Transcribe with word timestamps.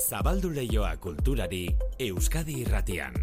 Zabaldu 0.00 0.50
leioa 0.56 0.94
kulturari 0.96 1.66
Euskadi 2.00 2.62
irratian. 2.62 3.14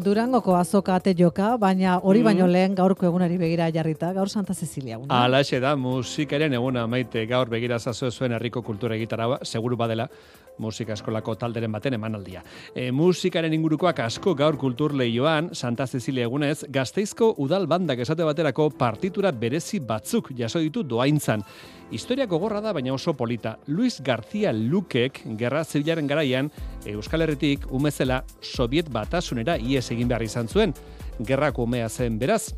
Durangoko 0.00 0.54
azoka 0.56 0.94
ate 0.96 1.12
joka, 1.14 1.56
baina 1.60 1.98
hori 2.08 2.22
baino 2.24 2.46
lehen 2.48 2.74
gaurko 2.74 3.04
egunari 3.08 3.36
begira 3.36 3.66
jarrita, 3.72 4.12
gaur 4.16 4.30
Santa 4.32 4.54
Cecilia 4.54 4.96
eguna. 4.96 5.24
Alaxe 5.26 5.60
da, 5.60 5.74
musikaren 5.76 6.54
eguna 6.56 6.86
maite 6.86 7.26
gaur 7.28 7.50
begira 7.52 7.78
zazo 7.78 8.10
zuen 8.10 8.32
herriko 8.32 8.62
kultura 8.62 8.96
egitara, 8.96 9.26
seguru 9.44 9.76
badela, 9.76 10.08
musika 10.60 10.94
eskolako 10.94 11.34
talderen 11.40 11.72
baten 11.72 11.96
emanaldia. 11.96 12.44
E, 12.74 12.90
musikaren 12.92 13.54
ingurukoak 13.56 14.04
asko 14.04 14.34
gaur 14.38 14.58
kultur 14.60 14.94
lehioan, 14.94 15.50
Santa 15.54 15.86
Cecilia 15.88 16.28
egunez, 16.28 16.66
gazteizko 16.68 17.34
udal 17.42 17.66
bandak 17.70 18.04
esate 18.04 18.26
baterako 18.26 18.70
partitura 18.70 19.32
berezi 19.32 19.80
batzuk 19.80 20.32
jaso 20.38 20.62
ditu 20.62 20.84
doaintzan. 20.84 21.44
Historia 21.90 22.28
gogorra 22.30 22.60
da, 22.62 22.72
baina 22.72 22.92
oso 22.94 23.16
polita. 23.18 23.56
Luis 23.66 23.98
García 24.06 24.52
Lukek, 24.52 25.24
gerra 25.38 25.64
zibilaren 25.64 26.06
garaian, 26.06 26.50
Euskal 26.86 27.24
Herritik 27.26 27.66
umezela 27.74 28.22
Soviet 28.40 28.90
batasunera 28.92 29.58
ies 29.58 29.88
egin 29.90 30.08
behar 30.08 30.22
izan 30.22 30.48
zuen. 30.48 30.74
Gerrako 31.18 31.66
umea 31.66 31.88
zen 31.88 32.18
beraz. 32.18 32.54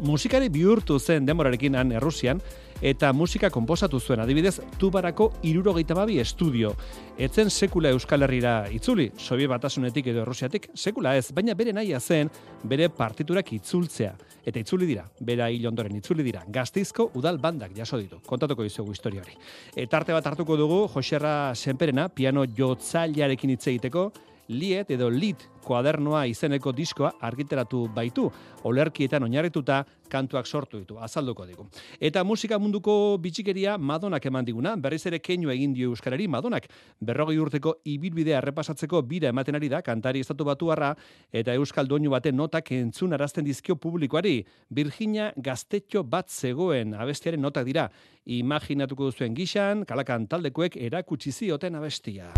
Musikari 0.00 0.48
bihurtu 0.50 0.98
zen 0.98 1.26
demorarekin 1.26 1.76
han 1.78 1.92
Errusian, 1.92 2.40
eta 2.82 3.12
musika 3.14 3.48
konposatu 3.50 4.00
zuen 4.00 4.20
adibidez 4.20 4.58
tubarako 4.78 5.30
irurogeita 5.46 5.94
babi 5.94 6.18
estudio. 6.18 6.72
Etzen 7.18 7.50
sekula 7.50 7.92
Euskal 7.94 8.26
Herrira 8.26 8.66
itzuli, 8.74 9.10
Sobiet 9.16 9.48
batasunetik 9.52 10.10
edo 10.10 10.24
Errusiatik, 10.24 10.68
sekula 10.74 11.14
ez, 11.16 11.30
baina 11.32 11.54
bere 11.54 11.72
nahia 11.72 12.00
zen 12.00 12.30
bere 12.64 12.88
partiturak 12.90 13.52
itzultzea. 13.54 14.12
Eta 14.44 14.60
itzuli 14.60 14.90
dira, 14.90 15.06
bera 15.20 15.48
hil 15.48 15.66
ondoren 15.70 15.94
itzuli 15.96 16.26
dira, 16.26 16.42
gaztizko 16.48 17.12
udal 17.14 17.38
bandak 17.38 17.72
jaso 17.76 17.96
ditu, 17.96 18.18
kontatuko 18.26 18.66
dizugu 18.66 18.92
historia 18.92 19.22
hori. 19.22 19.38
Eta 19.76 20.02
arte 20.02 20.12
bat 20.12 20.26
hartuko 20.26 20.58
dugu, 20.58 20.84
Joserra 20.92 21.54
Senperena, 21.54 22.08
piano 22.08 22.44
jotzailearekin 22.44 23.54
hitz 23.54 23.66
egiteko, 23.68 24.10
liet 24.48 24.90
edo 24.90 25.10
lit 25.10 25.48
kuadernoa 25.64 26.26
izeneko 26.28 26.72
diskoa 26.76 27.14
argiteratu 27.24 27.86
baitu, 27.94 28.26
olerkietan 28.68 29.24
oinarrituta 29.24 29.82
kantuak 30.12 30.46
sortu 30.46 30.78
ditu, 30.82 30.98
azalduko 31.00 31.46
digu. 31.48 31.66
Eta 32.00 32.22
musika 32.24 32.58
munduko 32.60 33.16
bitxikeria 33.18 33.78
Madonak 33.78 34.26
eman 34.28 34.44
diguna, 34.44 34.74
berriz 34.76 35.02
ere 35.08 35.18
keinu 35.24 35.50
egin 35.50 35.72
dio 35.74 35.90
Euskarari 35.90 36.28
Madonak, 36.28 36.68
berrogei 37.00 37.38
urteko 37.40 37.78
ibilbidea 37.84 38.38
errepasatzeko 38.42 39.02
bira 39.08 39.32
ematen 39.32 39.56
ari 39.56 39.72
da, 39.72 39.82
kantari 39.82 40.20
estatu 40.20 40.44
batuarra, 40.44 40.92
eta 41.32 41.56
Euskal 41.56 41.88
doinu 41.88 42.12
baten 42.12 42.36
notak 42.36 42.70
entzun 42.76 43.16
arazten 43.16 43.44
dizkio 43.44 43.76
publikoari, 43.80 44.42
Virginia 44.70 45.32
gaztetxo 45.36 46.04
bat 46.04 46.28
zegoen 46.30 46.94
abestiaren 46.94 47.40
notak 47.40 47.64
dira, 47.64 47.88
imaginatuko 48.24 49.10
duzuen 49.10 49.34
gixan, 49.34 49.84
kalakan 49.88 50.28
taldekoek 50.28 50.76
erakutsi 50.76 51.32
zioten 51.32 51.80
abestia. 51.80 52.30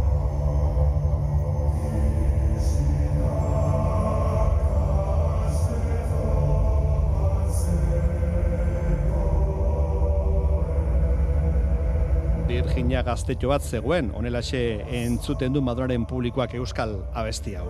Virginia 12.66 13.04
gaztetxo 13.06 13.52
bat 13.52 13.62
zegoen, 13.62 14.08
onelaxe 14.18 14.58
entzuten 14.98 15.54
du 15.54 15.60
Madonaren 15.62 16.02
publikoak 16.08 16.56
euskal 16.58 16.96
abesti 17.14 17.54
hau. 17.54 17.68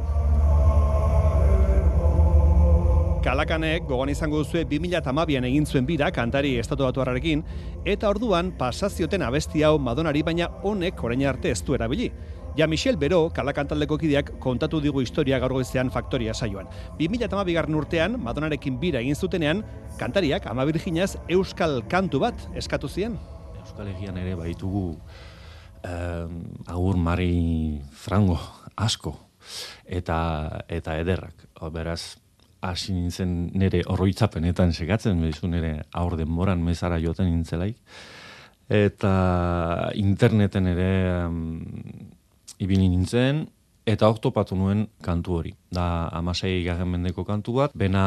Kalakanek 3.26 3.84
gogoan 3.90 4.12
izango 4.14 4.40
duzue 4.40 4.62
2008an 4.70 5.48
egin 5.50 5.66
zuen 5.66 5.84
bira 5.84 6.08
kantari 6.14 6.54
estatu 6.62 6.86
batuarrarekin, 6.86 7.44
eta 7.84 8.08
orduan 8.08 8.54
pasazioten 8.56 9.26
abesti 9.26 9.66
hau 9.66 9.76
Madonari 9.78 10.22
baina 10.22 10.48
honek 10.62 11.04
orain 11.04 11.26
arte 11.28 11.52
ez 11.52 11.60
du 11.60 11.76
erabili. 11.76 12.10
Ja 12.56 12.66
Michel 12.66 12.96
Bero, 12.96 13.28
kalakantaldeko 13.36 13.98
kideak, 14.00 14.38
kontatu 14.40 14.80
digu 14.80 15.04
historia 15.04 15.38
gaur 15.38 15.52
goizean 15.52 15.90
faktoria 15.92 16.32
saioan. 16.32 16.72
2008 16.96 17.52
garren 17.52 17.76
urtean, 17.76 18.16
Madonarekin 18.16 18.80
bira 18.80 19.04
egin 19.04 19.14
zutenean, 19.14 19.64
kantariak 20.00 20.46
ama 20.48 20.64
Virginiaz 20.64 21.18
euskal 21.28 21.82
kantu 21.90 22.24
bat 22.24 22.48
eskatu 22.56 22.88
zien. 22.88 23.18
Euskal 23.66 23.88
Herrian 23.90 24.14
ere 24.20 24.36
baitugu 24.38 24.92
eh, 25.82 26.26
agur 26.70 26.98
mari 27.02 27.80
frango 27.90 28.36
asko 28.78 29.10
eta 29.98 30.18
eta 30.70 30.94
ederrak. 31.00 31.48
Beraz, 31.74 32.16
hasi 32.62 32.94
nintzen 32.94 33.32
nire 33.58 33.82
horroitzapenetan 33.90 34.70
segatzen, 34.70 35.18
behizu 35.22 35.50
nire 35.50 35.72
aur 35.98 36.14
denboran 36.18 36.62
mezara 36.62 37.00
joten 37.02 37.26
nintzelaik. 37.32 37.80
Eta 38.70 39.12
interneten 39.98 40.70
ere 40.70 40.90
um, 41.26 41.42
ibili 42.62 42.86
nintzen, 42.92 43.48
Eta 43.86 44.08
hor 44.10 44.16
topatu 44.18 44.56
nuen 44.58 44.80
kantu 44.98 45.36
hori. 45.36 45.52
Da 45.70 46.08
amasei 46.18 46.64
garen 46.64 46.88
mendeko 46.90 47.22
kantu 47.24 47.52
bat. 47.60 47.74
Bena 47.78 48.02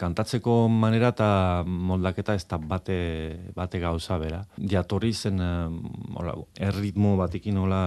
kantatzeko 0.00 0.54
manera 0.72 1.10
eta 1.12 1.28
moldaketa 1.66 2.38
ez 2.38 2.46
da 2.48 2.56
bate, 2.56 2.96
bate 3.52 3.82
gauza 3.82 4.16
bera. 4.22 4.40
Diatorri 4.56 5.12
zen 5.12 5.44
hola, 6.16 6.34
erritmo 6.56 7.18
batekin 7.20 7.60
hola 7.60 7.82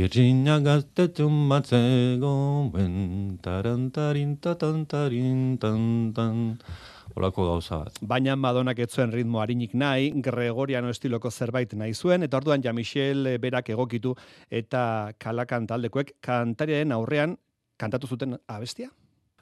Virginia 0.00 0.56
gaztetun 0.64 1.44
batzego 1.52 2.34
ben 2.72 3.38
tarantarin 3.44 4.38
tatantarin 4.40 5.58
tantan 5.60 6.56
olako 7.16 7.46
gauza 7.48 7.80
bat. 7.84 7.98
Baina 8.02 8.36
Madonak 8.36 8.78
ez 8.84 8.90
zuen 8.92 9.12
ritmo 9.12 9.40
harinik 9.40 9.74
nahi, 9.74 10.10
Gregoriano 10.22 10.90
estiloko 10.92 11.30
zerbait 11.30 11.72
nahi 11.74 11.94
zuen, 11.94 12.22
eta 12.26 12.36
orduan 12.36 12.62
ja 12.64 12.72
Michel 12.76 13.26
eh, 13.26 13.38
berak 13.42 13.70
egokitu 13.72 14.14
eta 14.50 15.12
kalakan 15.18 15.66
taldekoek 15.66 16.16
kantariaren 16.20 16.92
aurrean 16.92 17.36
kantatu 17.76 18.06
zuten 18.06 18.36
abestia? 18.48 18.90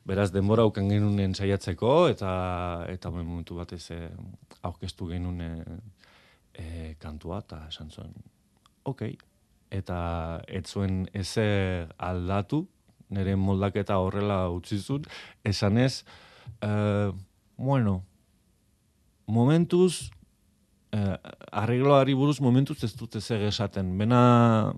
Beraz, 0.04 0.28
denbora 0.34 0.66
auken 0.68 0.90
genuen 0.92 1.32
saiatzeko, 1.34 2.08
eta 2.12 2.30
eta 2.92 3.10
momentu 3.10 3.56
batez 3.56 3.86
e, 3.94 4.00
aurkeztu 4.68 5.08
genuen 5.08 5.40
e, 5.40 6.66
kantua, 7.00 7.38
eta 7.40 7.62
esan 7.70 7.88
zuen, 7.88 8.12
ok, 8.84 9.06
eta 9.72 9.96
ez 10.44 10.66
zuen 10.68 11.06
ezer 11.16 11.88
aldatu, 11.96 12.66
nire 13.16 13.32
moldaketa 13.40 13.96
horrela 14.02 14.42
utzi 14.52 14.76
zut, 14.76 15.08
esan 15.42 15.80
ez, 15.80 16.04
bueno, 17.56 18.04
momentuz, 19.26 20.10
eh, 20.92 21.16
arregloari 21.52 22.14
buruz 22.14 22.40
momentuz 22.40 22.82
ez 22.84 22.94
dute 22.96 23.20
zer 23.20 23.42
esaten. 23.42 23.96
Bena 23.98 24.74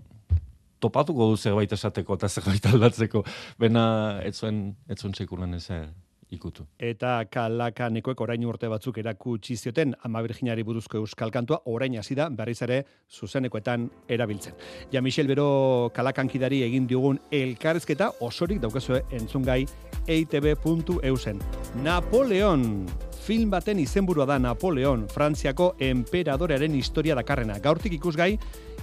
topatuko 0.79 1.29
du 1.31 1.37
zerbait 1.37 1.71
esateko 1.71 2.15
eta 2.15 2.29
zerbait 2.29 2.65
aldatzeko. 2.65 3.23
Bena 3.59 4.19
ez 4.23 4.35
zuen, 4.37 4.75
ez 4.87 4.99
zuen 5.01 5.13
sekulan 5.13 5.53
ezer 5.53 5.89
ikutu. 6.31 6.65
Eta 6.79 7.21
kalakanekoek 7.31 8.21
orain 8.21 8.43
urte 8.45 8.67
batzuk 8.71 8.97
erakutsi 8.99 9.55
zioten 9.55 9.95
ama 10.03 10.21
Virginiari 10.25 10.65
buruzko 10.67 10.99
euskal 10.99 11.31
kantua 11.31 11.61
orain 11.65 11.95
hasi 11.99 12.15
da 12.15 12.29
berriz 12.29 12.59
ere 12.67 12.81
zuzenekoetan 13.09 13.89
erabiltzen. 14.09 14.57
Ja 14.91 15.01
Michel 15.01 15.27
Bero 15.27 15.89
kalakankidari 15.95 16.63
egin 16.67 16.87
diogun 16.87 17.21
elkarrezketa 17.31 18.11
osorik 18.27 18.61
daukezue 18.61 19.03
entzungai 19.11 19.63
eitb.eusen. 20.07 21.41
Napoleon 21.83 22.85
film 23.21 23.49
baten 23.51 23.79
izenburua 23.79 24.25
da 24.25 24.37
Napoleon, 24.39 25.03
Frantziako 25.11 25.73
emperadorearen 25.83 26.73
historia 26.75 27.15
dakarrena. 27.15 27.59
Gaurtik 27.59 27.93
ikusgai 27.97 28.37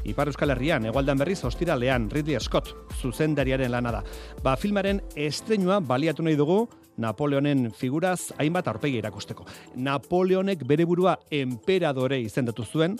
Ipar 0.04 0.28
Euskal 0.28 0.52
Herrian, 0.52 0.84
egualdan 0.84 1.18
berriz, 1.18 1.40
ostiralean, 1.48 2.10
Ridley 2.12 2.38
Scott, 2.40 2.74
zuzendariaren 3.00 3.72
lana 3.72 3.92
da. 3.94 4.02
Ba, 4.44 4.54
filmaren 4.60 5.00
estrenua 5.16 5.80
baliatu 5.80 6.22
nahi 6.22 6.36
dugu, 6.36 6.66
Napoleonen 7.00 7.72
figuraz 7.74 8.34
hainbat 8.38 8.68
aurpegi 8.70 9.00
erakusteko. 9.00 9.48
Napoleonek 9.74 10.62
bere 10.68 10.84
burua 10.86 11.16
emperadore 11.32 12.20
izendatu 12.22 12.64
zuen, 12.64 12.98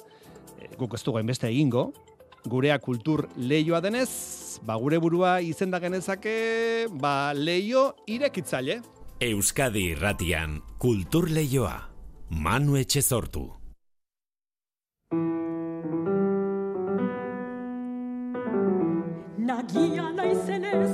e, 0.58 0.72
guk 0.80 0.96
ez 0.96 1.04
dugu 1.04 1.22
beste 1.22 1.46
egingo, 1.46 1.92
gurea 2.48 2.78
kultur 2.78 3.28
leioa 3.36 3.80
denez, 3.84 4.58
ba 4.64 4.74
gure 4.80 4.98
burua 4.98 5.40
izenda 5.40 5.78
genezake, 5.78 6.88
ba 6.90 7.32
leio 7.36 7.92
irekitzaile. 8.06 8.80
Euskadi 9.20 9.92
Irratian, 9.92 10.56
kultur 10.82 11.28
leioa, 11.30 11.76
Manu 12.30 12.74
Etxezortu. 12.74 13.44
Nagia 19.38 20.10
naizenez, 20.10 20.90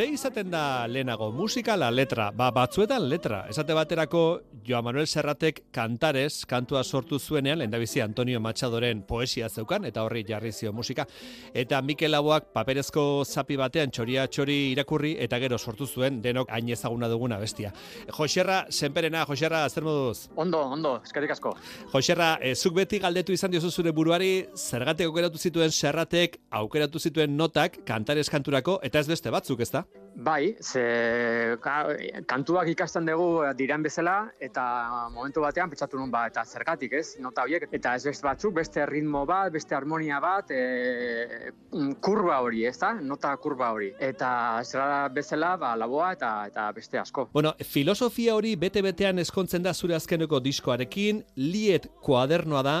Ze 0.00 0.06
izaten 0.06 0.48
da 0.48 0.86
lehenago, 0.88 1.26
musika 1.30 1.74
la 1.76 1.90
letra, 1.90 2.30
ba, 2.32 2.46
batzuetan 2.56 3.02
letra. 3.10 3.42
Esate 3.52 3.74
baterako, 3.76 4.20
Joa 4.64 4.78
Manuel 4.80 5.04
Serratek 5.06 5.58
kantarez, 5.76 6.46
kantua 6.48 6.80
sortu 6.84 7.18
zuenean, 7.18 7.58
lehendabizi 7.60 8.00
Antonio 8.00 8.40
Matxadoren 8.40 9.02
poesia 9.04 9.50
zeukan, 9.50 9.84
eta 9.84 10.00
horri 10.06 10.22
jarri 10.24 10.52
zio 10.52 10.72
musika. 10.72 11.04
Eta 11.52 11.82
Mikel 11.82 12.14
Laboak 12.16 12.46
paperezko 12.54 13.26
zapi 13.26 13.58
batean 13.60 13.92
txoria 13.92 14.24
txori 14.26 14.56
irakurri, 14.70 15.10
eta 15.20 15.36
gero 15.42 15.58
sortu 15.58 15.84
zuen, 15.84 16.22
denok 16.24 16.48
hain 16.48 16.72
ezaguna 16.72 17.12
duguna 17.12 17.36
bestia. 17.36 17.74
Joserra, 18.08 18.62
senperena, 18.70 19.26
Joserra, 19.28 19.66
zer 19.68 19.84
moduz? 19.84 20.30
Ondo, 20.34 20.62
ondo, 20.78 20.94
eskerrik 21.04 21.36
asko. 21.36 21.52
Joserra, 21.92 22.38
e, 22.40 22.54
zuk 22.54 22.78
beti 22.80 23.02
galdetu 23.04 23.36
izan 23.36 23.52
diozu 23.52 23.68
zure 23.68 23.92
buruari, 23.92 24.46
zergatek 24.56 25.12
aukeratu 25.12 25.36
zituen 25.36 25.76
Serratek, 25.76 26.40
aukeratu 26.48 26.98
zituen 26.98 27.36
notak, 27.36 27.82
kantarez 27.84 28.30
kanturako, 28.32 28.80
eta 28.82 29.04
ez 29.04 29.08
beste 29.12 29.36
batzuk, 29.36 29.60
ezta? 29.60 29.84
Bai, 30.20 30.56
ze 30.60 31.56
ka, 31.62 31.74
kantuak 32.28 32.68
ikasten 32.68 33.06
dugu 33.08 33.40
diren 33.56 33.82
bezala 33.82 34.28
eta 34.42 34.62
momentu 35.14 35.40
batean 35.40 35.70
pentsatu 35.70 35.96
nun 35.96 36.10
ba 36.12 36.26
eta 36.28 36.44
zergatik, 36.44 36.92
ez? 36.92 37.14
Nota 37.24 37.46
horiek 37.46 37.64
eta 37.72 37.94
ez 37.96 38.04
beste 38.04 38.26
batzuk, 38.26 38.52
beste 38.58 38.84
ritmo 38.90 39.22
bat, 39.26 39.48
beste 39.54 39.74
harmonia 39.74 40.18
bat, 40.20 40.50
e, 40.50 41.52
kurba 42.04 42.40
hori, 42.44 42.66
ezta? 42.68 42.92
Nota 43.00 43.32
kurba 43.40 43.70
hori. 43.72 43.92
Eta 44.10 44.30
zera 44.64 45.08
bezala, 45.08 45.54
ba 45.56 45.72
laboa 45.78 46.12
eta 46.18 46.32
eta 46.50 46.66
beste 46.76 47.00
asko. 47.00 47.28
Bueno, 47.32 47.54
filosofia 47.64 48.34
hori 48.36 48.56
bete-betean 48.60 49.22
eskontzen 49.24 49.64
da 49.64 49.72
zure 49.72 49.96
azkeneko 49.96 50.42
diskoarekin, 50.44 51.24
liet 51.36 51.88
kuadernoa 52.04 52.62
da, 52.66 52.76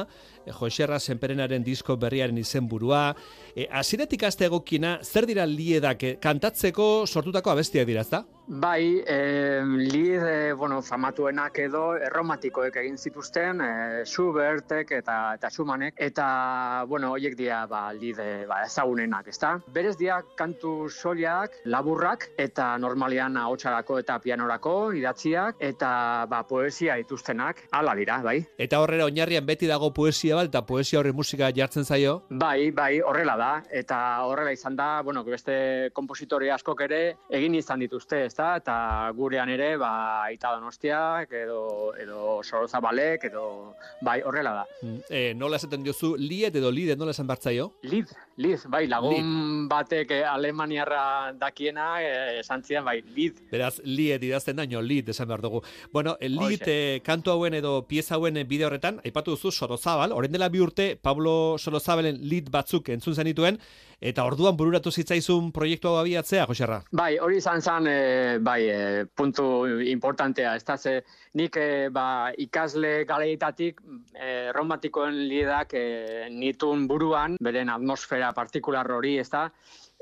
Joserra 0.46 0.98
Senperenaren 1.00 1.64
disko 1.64 1.96
berriaren 2.00 2.38
izenburua. 2.38 3.14
E, 3.54 3.66
Asiretik 3.70 4.24
aste 4.24 4.48
egokina, 4.48 4.98
zer 5.02 5.26
dira 5.28 5.46
liedak 5.46 6.04
e, 6.04 6.14
kantatzeko 6.22 7.06
sortutako 7.06 7.52
abestiak 7.52 7.88
dira, 7.88 8.04
ezta? 8.06 8.24
Bai, 8.52 9.00
e, 9.06 9.62
lid, 9.64 10.22
e, 10.26 10.52
bueno, 10.54 10.82
famatuenak 10.82 11.60
edo 11.62 11.94
erromatikoek 11.94 12.74
egin 12.80 12.96
zituzten, 12.98 13.60
e, 13.62 13.68
Schubertek 14.02 14.90
eta 14.96 15.18
eta 15.36 15.50
Schumannek, 15.54 15.94
eta, 16.02 16.82
bueno, 16.90 17.12
horiek 17.14 17.36
dira, 17.38 17.60
ba, 17.70 17.92
lid, 17.94 18.18
e, 18.18 18.46
ba, 18.50 18.64
ezagunenak, 18.66 19.28
ezta? 19.30 19.52
Berez 19.70 19.92
dira 20.00 20.16
kantu 20.34 20.88
soliak, 20.90 21.60
laburrak, 21.70 22.26
eta 22.42 22.72
normalian 22.82 23.38
ahotsarako 23.38 24.00
eta 24.02 24.16
pianorako 24.18 24.74
idatziak, 24.98 25.62
eta, 25.70 25.92
ba, 26.26 26.42
poesia 26.42 26.98
dituztenak, 26.98 27.62
hala 27.70 27.94
dira, 27.94 28.18
bai. 28.26 28.40
Eta 28.58 28.82
horrela 28.82 29.06
oinarrian 29.06 29.46
beti 29.46 29.70
dago 29.70 29.92
poesia 29.94 30.40
bat, 30.40 30.50
eta 30.50 30.64
poesia 30.66 30.98
horri 30.98 31.14
musika 31.14 31.52
jartzen 31.54 31.86
zaio. 31.86 32.24
Bai, 32.30 32.72
bai, 32.74 32.98
horrela 32.98 33.38
da, 33.38 33.52
eta 33.70 34.02
horrela 34.26 34.58
izan 34.58 34.74
da, 34.74 34.90
bueno, 35.06 35.22
beste 35.22 35.94
kompositore 35.94 36.50
askok 36.50 36.86
ere 36.90 37.02
egin 37.30 37.54
izan 37.62 37.86
dituzte, 37.86 38.24
ezta? 38.26 38.39
Eta 38.40 39.10
gurean 39.16 39.50
ere, 39.52 39.74
ba, 39.80 39.90
Aita 40.24 40.54
Donostiak 40.54 41.32
edo 41.36 41.92
edo 42.00 42.40
Sorozabalek 42.42 43.26
edo 43.28 43.74
bai, 44.00 44.20
horrela 44.24 44.52
da. 44.60 44.64
E, 45.08 45.34
nola 45.34 45.60
esaten 45.60 45.84
diozu, 45.84 46.14
liet 46.18 46.56
edo 46.56 46.70
lidet 46.72 46.98
nola 46.98 47.12
esan 47.16 47.28
bartzaio? 47.28 47.70
Lid, 47.82 48.12
lid, 48.40 48.64
bai, 48.72 48.86
lagun 48.88 49.66
batek 49.70 50.14
eh, 50.16 50.22
Alemaniarra 50.26 51.32
dakiena 51.38 51.90
eh, 52.02 52.40
esan 52.40 52.64
zidan, 52.64 52.86
bai, 52.88 53.00
lid. 53.16 53.42
Beraz, 53.52 53.74
liet 53.84 54.24
idazten 54.26 54.56
da, 54.60 54.66
nio, 54.68 54.80
lit 54.80 55.10
esan 55.12 55.28
behar 55.28 55.44
dugu. 55.44 55.62
Bueno, 55.92 56.16
e, 56.20 56.30
lit 56.32 56.64
Hoxe. 56.64 56.78
e, 56.96 57.02
kantu 57.06 57.34
hauen 57.34 57.58
edo 57.60 57.76
pieza 57.88 58.16
hauen 58.16 58.40
bide 58.48 58.66
horretan, 58.68 59.00
aipatu 59.04 59.36
duzu 59.36 59.52
Sorozabal, 59.52 60.16
orain 60.16 60.32
dela 60.32 60.48
bi 60.48 60.64
urte, 60.64 60.94
Pablo 60.96 61.58
Sorozabalen 61.58 62.20
lit 62.32 62.50
batzuk 62.50 62.88
entzun 62.94 63.14
zenituen, 63.14 63.60
eta 64.00 64.24
orduan 64.24 64.56
bururatu 64.56 64.90
zitzaizun 64.90 65.50
proiektu 65.52 65.90
hau 65.90 65.98
abiatzea, 66.00 66.46
Joserra? 66.48 66.80
Bai, 66.96 67.12
hori 67.20 67.36
izan 67.42 67.60
zen, 67.60 67.86
e, 67.86 68.38
bai, 68.40 68.60
e, 68.72 69.04
puntu 69.14 69.66
importantea, 69.92 70.54
ez 70.56 70.64
da, 70.64 70.78
ze 70.80 71.02
nik 71.36 71.56
e, 71.60 71.88
ba, 71.92 72.32
ikasle 72.40 73.04
galeitatik 73.08 73.82
e, 74.16 74.50
romatikoen 74.56 75.20
lidak 75.28 75.76
e, 75.76 75.84
nitun 76.32 76.86
buruan, 76.88 77.36
beren 77.44 77.68
atmosfera 77.68 78.29
partikular 78.36 78.86
hori, 78.92 79.16
ez 79.18 79.28
da, 79.30 79.48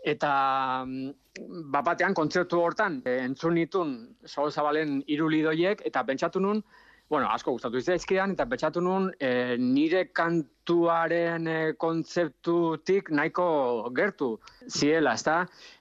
eta 0.04 0.32
mm, 0.84 1.10
bapatean 1.72 2.14
kontzertu 2.14 2.60
hortan 2.62 3.00
e, 3.04 3.18
entzun 3.24 3.54
nitun 3.58 3.94
Zabalen 4.26 5.00
hiru 5.06 5.28
lidoiek 5.28 5.82
eta 5.86 6.04
pentsatu 6.06 6.40
nun 6.40 6.62
Bueno, 7.08 7.30
asko 7.32 7.54
gustatu 7.54 7.80
zitzaizkidan 7.80 8.34
eta 8.34 8.44
pentsatu 8.44 8.82
nun 8.84 9.06
e, 9.16 9.56
nire 9.56 10.02
kantuaren 10.12 11.46
e, 11.48 11.58
kontzeptutik 11.80 13.08
nahiko 13.16 13.46
gertu 13.96 14.34
ziela, 14.68 15.14
ezta? 15.16 15.38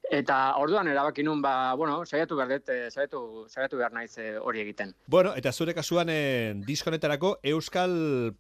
Eta 0.08 0.38
orduan 0.62 0.88
erabaki 0.88 1.26
nun 1.28 1.42
ba, 1.44 1.74
bueno, 1.76 1.98
saiatu 2.08 2.38
behar 2.40 2.54
dut, 2.54 2.72
eh, 2.72 2.88
saiatu, 2.88 3.22
saiatu 3.52 3.76
behar 3.82 3.92
naiz 3.92 4.14
eh, 4.24 4.38
hori 4.40 4.62
egiten. 4.64 4.94
Bueno, 5.12 5.34
eta 5.36 5.52
zure 5.52 5.76
kasuan 5.76 6.08
e, 6.14 6.22
diskonetarako 6.68 7.34
euskal 7.52 7.98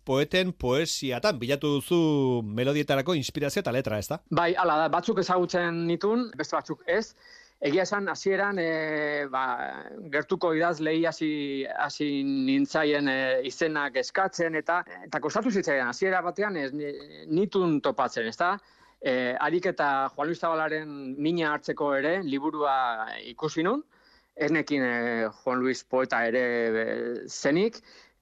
poeten 0.07 0.53
poesiatan 0.55 1.41
bilatu 1.41 1.73
duzu 1.81 1.99
melodietarako 2.47 3.17
inspirazio 3.19 3.65
eta 3.65 3.75
letra, 3.75 3.99
ezta? 3.99 4.21
Bai, 4.31 4.53
hala 4.55 4.79
da, 4.85 4.87
batzuk 4.95 5.19
ezagutzen 5.25 5.83
nitun, 5.91 6.29
beste 6.39 6.55
batzuk 6.55 6.87
ez. 6.87 7.17
Egia 7.59 7.87
esan 7.87 8.05
hasieran 8.11 8.59
e, 8.61 9.25
ba, 9.33 9.43
gertuko 10.13 10.51
idazlei 10.53 10.99
hasi 11.09 11.65
hasi 11.65 12.21
nintzaien 12.23 13.09
e, 13.09 13.17
izenak 13.49 13.97
eskatzen 13.97 14.55
eta 14.59 14.83
eta 15.07 15.19
kostatu 15.23 15.49
zitzaidan. 15.49 15.89
Hasiera 15.89 16.21
batean 16.21 16.57
ez 16.61 16.71
ni- 16.73 17.25
nitun 17.33 17.79
topatzen, 17.81 18.27
ezta? 18.29 18.57
E, 19.01 19.33
Arik 19.33 19.71
eta 19.73 20.09
Juan 20.13 20.29
Luis 20.29 20.39
Zabalaren 20.41 21.15
mina 21.17 21.55
hartzeko 21.55 21.95
ere 21.97 22.19
liburua 22.23 22.77
ikusi 23.25 23.65
nun, 23.65 23.81
enekin 24.37 24.85
e, 24.85 24.95
Juan 25.41 25.59
Luis 25.59 25.81
poeta 25.83 26.21
ere 26.29 26.45
e, 26.83 26.85
zenik, 27.25 27.81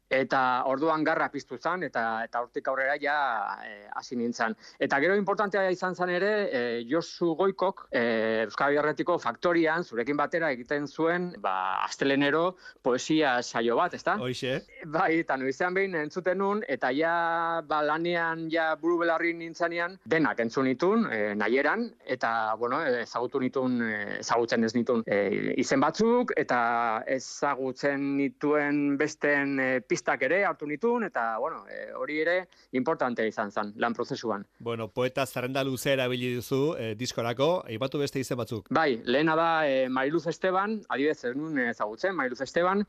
eta 0.09 0.63
orduan 0.69 1.03
garra 1.03 1.29
piztu 1.33 1.57
zan, 1.57 1.83
eta 1.83 2.23
eta 2.25 2.41
hortik 2.43 2.67
aurrera 2.69 2.95
ja 3.01 3.17
eh, 3.65 3.87
hasi 3.95 4.15
nintzen. 4.15 4.55
Eta 4.79 4.99
gero 5.01 5.15
importantea 5.17 5.69
izan 5.71 5.95
zen 5.95 6.11
ere, 6.13 6.31
e, 6.51 6.61
Josu 6.89 7.33
Goikok 7.35 7.87
e, 7.91 8.45
Euskal 8.45 8.77
Herretiko 8.77 9.17
faktorian, 9.19 9.83
zurekin 9.83 10.17
batera 10.17 10.51
egiten 10.53 10.87
zuen, 10.87 11.31
ba, 11.41 11.83
astelenero 11.85 12.55
poesia 12.83 13.41
saio 13.41 13.75
bat, 13.79 13.93
ezta? 13.97 14.17
Hoixe, 14.21 14.61
Bai, 14.85 15.21
eta 15.23 15.37
noizean 15.37 15.73
behin 15.73 15.95
entzuten 15.97 16.37
nun, 16.37 16.61
eta 16.69 16.91
ja 16.93 17.61
ba, 17.67 17.81
lanean 17.85 18.45
ja 18.51 18.67
buru 18.81 18.99
belarri 19.01 19.33
nintzanean, 19.33 19.97
denak 20.05 20.39
entzun 20.43 20.69
nitun, 20.69 21.07
e, 21.11 21.33
nahieran, 21.37 21.87
eta, 22.05 22.55
bueno, 22.59 22.81
ezagutu 23.01 23.41
nitun, 23.41 23.79
e, 23.81 24.19
ezagutzen 24.19 24.63
ez 24.67 24.73
nitun 24.77 25.03
e, 25.07 25.19
izen 25.61 25.81
batzuk, 25.81 26.35
eta 26.37 26.59
ezagutzen 27.17 28.15
nituen 28.19 28.97
besten 29.01 29.59
e, 29.59 29.69
pistak 29.95 30.27
ere 30.27 30.43
hartu 30.45 30.67
nitun, 30.67 31.07
eta, 31.07 31.25
bueno, 31.39 31.63
e, 31.71 31.87
hori 31.95 32.19
ere 32.25 32.37
importante 32.75 33.25
izan 33.27 33.51
zen, 33.51 33.73
lan 33.79 33.95
prozesuan. 33.95 34.45
bueno, 34.59 34.89
poeta 34.89 35.25
zerrenda 35.25 35.63
luze 35.63 35.93
erabili 35.93 36.33
duzu 36.35 36.75
e, 36.77 36.93
diskorako, 36.99 37.49
aipatu 37.71 38.01
beste 38.03 38.19
izen 38.19 38.37
batzuk. 38.37 38.67
Bai, 38.75 39.01
lehena 39.05 39.35
da 39.39 39.49
e, 39.67 39.87
Mariluz 39.89 40.25
Esteban, 40.27 40.81
adibidez 40.89 41.23
ez 41.31 41.35
nun 41.35 41.59
ezagutzen, 41.69 42.15
Mariluz 42.15 42.41
Esteban, 42.41 42.83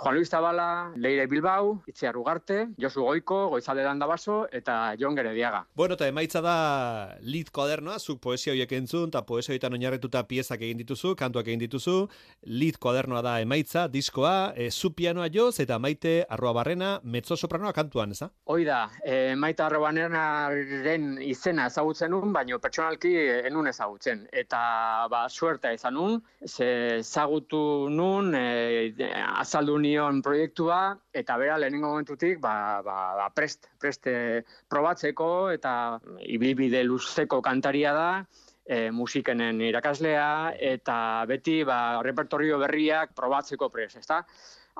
Juan 0.00 0.14
Luis 0.14 0.30
Zabala, 0.30 0.92
Leire 0.96 1.26
Bilbao, 1.26 1.82
Itziar 1.86 2.16
Ugarte, 2.16 2.68
Josu 2.80 3.02
Goiko, 3.02 3.48
Goizalde 3.48 3.82
Dandabaso 3.82 4.46
eta 4.50 4.94
Jon 4.98 5.14
Gerediaga. 5.14 5.66
Bueno, 5.74 5.98
eta 5.98 6.06
emaitza 6.08 6.40
da 6.40 7.16
lit 7.20 7.50
koadernoa, 7.52 7.98
zuk 8.00 8.22
poesia 8.24 8.54
horiek 8.54 8.72
entzun, 8.78 9.10
eta 9.12 9.20
poesia 9.28 9.52
horietan 9.52 9.76
oinarrituta 9.76 10.22
piezak 10.24 10.64
egin 10.64 10.80
dituzu, 10.80 11.12
kantuak 11.20 11.50
egin 11.50 11.60
dituzu, 11.60 11.96
lit 12.48 12.78
koadernoa 12.80 13.20
da 13.26 13.34
emaitza, 13.44 13.88
diskoa, 13.92 14.54
e, 14.56 14.70
zu 14.70 14.94
pianoa 14.96 15.28
joz, 15.28 15.58
eta 15.60 15.76
maite 15.78 16.24
arroa 16.30 16.54
barrena, 16.56 16.94
mezzo 17.04 17.36
sopranoa 17.36 17.74
kantuan, 17.76 18.16
eza? 18.16 18.30
Hoi 18.48 18.64
da, 18.64 18.86
e, 19.04 19.34
Maita 19.36 19.66
Arrobanenaren 19.66 21.18
izena 21.28 21.68
ezagutzen 21.68 22.14
nun, 22.14 22.32
baino 22.32 22.56
pertsonalki 22.58 23.12
enun 23.50 23.68
ezagutzen. 23.68 24.24
Eta 24.32 24.62
ba, 25.12 25.26
suerta 25.28 25.74
izan 25.76 25.98
nun, 25.98 26.16
ze 26.48 26.72
ezagutu 27.02 27.60
nun, 27.92 28.32
e, 28.34 28.94
azaldu 29.36 29.76
nion 29.90 30.22
proiektua, 30.22 30.80
eta 31.12 31.36
bera 31.40 31.58
lehenengo 31.58 31.90
momentutik 31.90 32.38
ba, 32.42 32.54
ba, 32.86 32.98
ba, 33.18 33.26
prest, 33.34 33.66
prest 33.82 34.06
e, 34.06 34.44
probatzeko, 34.70 35.50
eta 35.56 35.72
ibilbide 36.22 36.84
luzeko 36.86 37.42
kantaria 37.42 37.92
da, 37.96 38.10
e, 38.70 38.90
musikenen 38.94 39.60
irakaslea, 39.66 40.54
eta 40.54 40.96
beti 41.28 41.60
ba, 41.66 42.00
repertorio 42.06 42.60
berriak 42.62 43.14
probatzeko 43.18 43.70
prest, 43.74 43.98
ezta? 44.00 44.22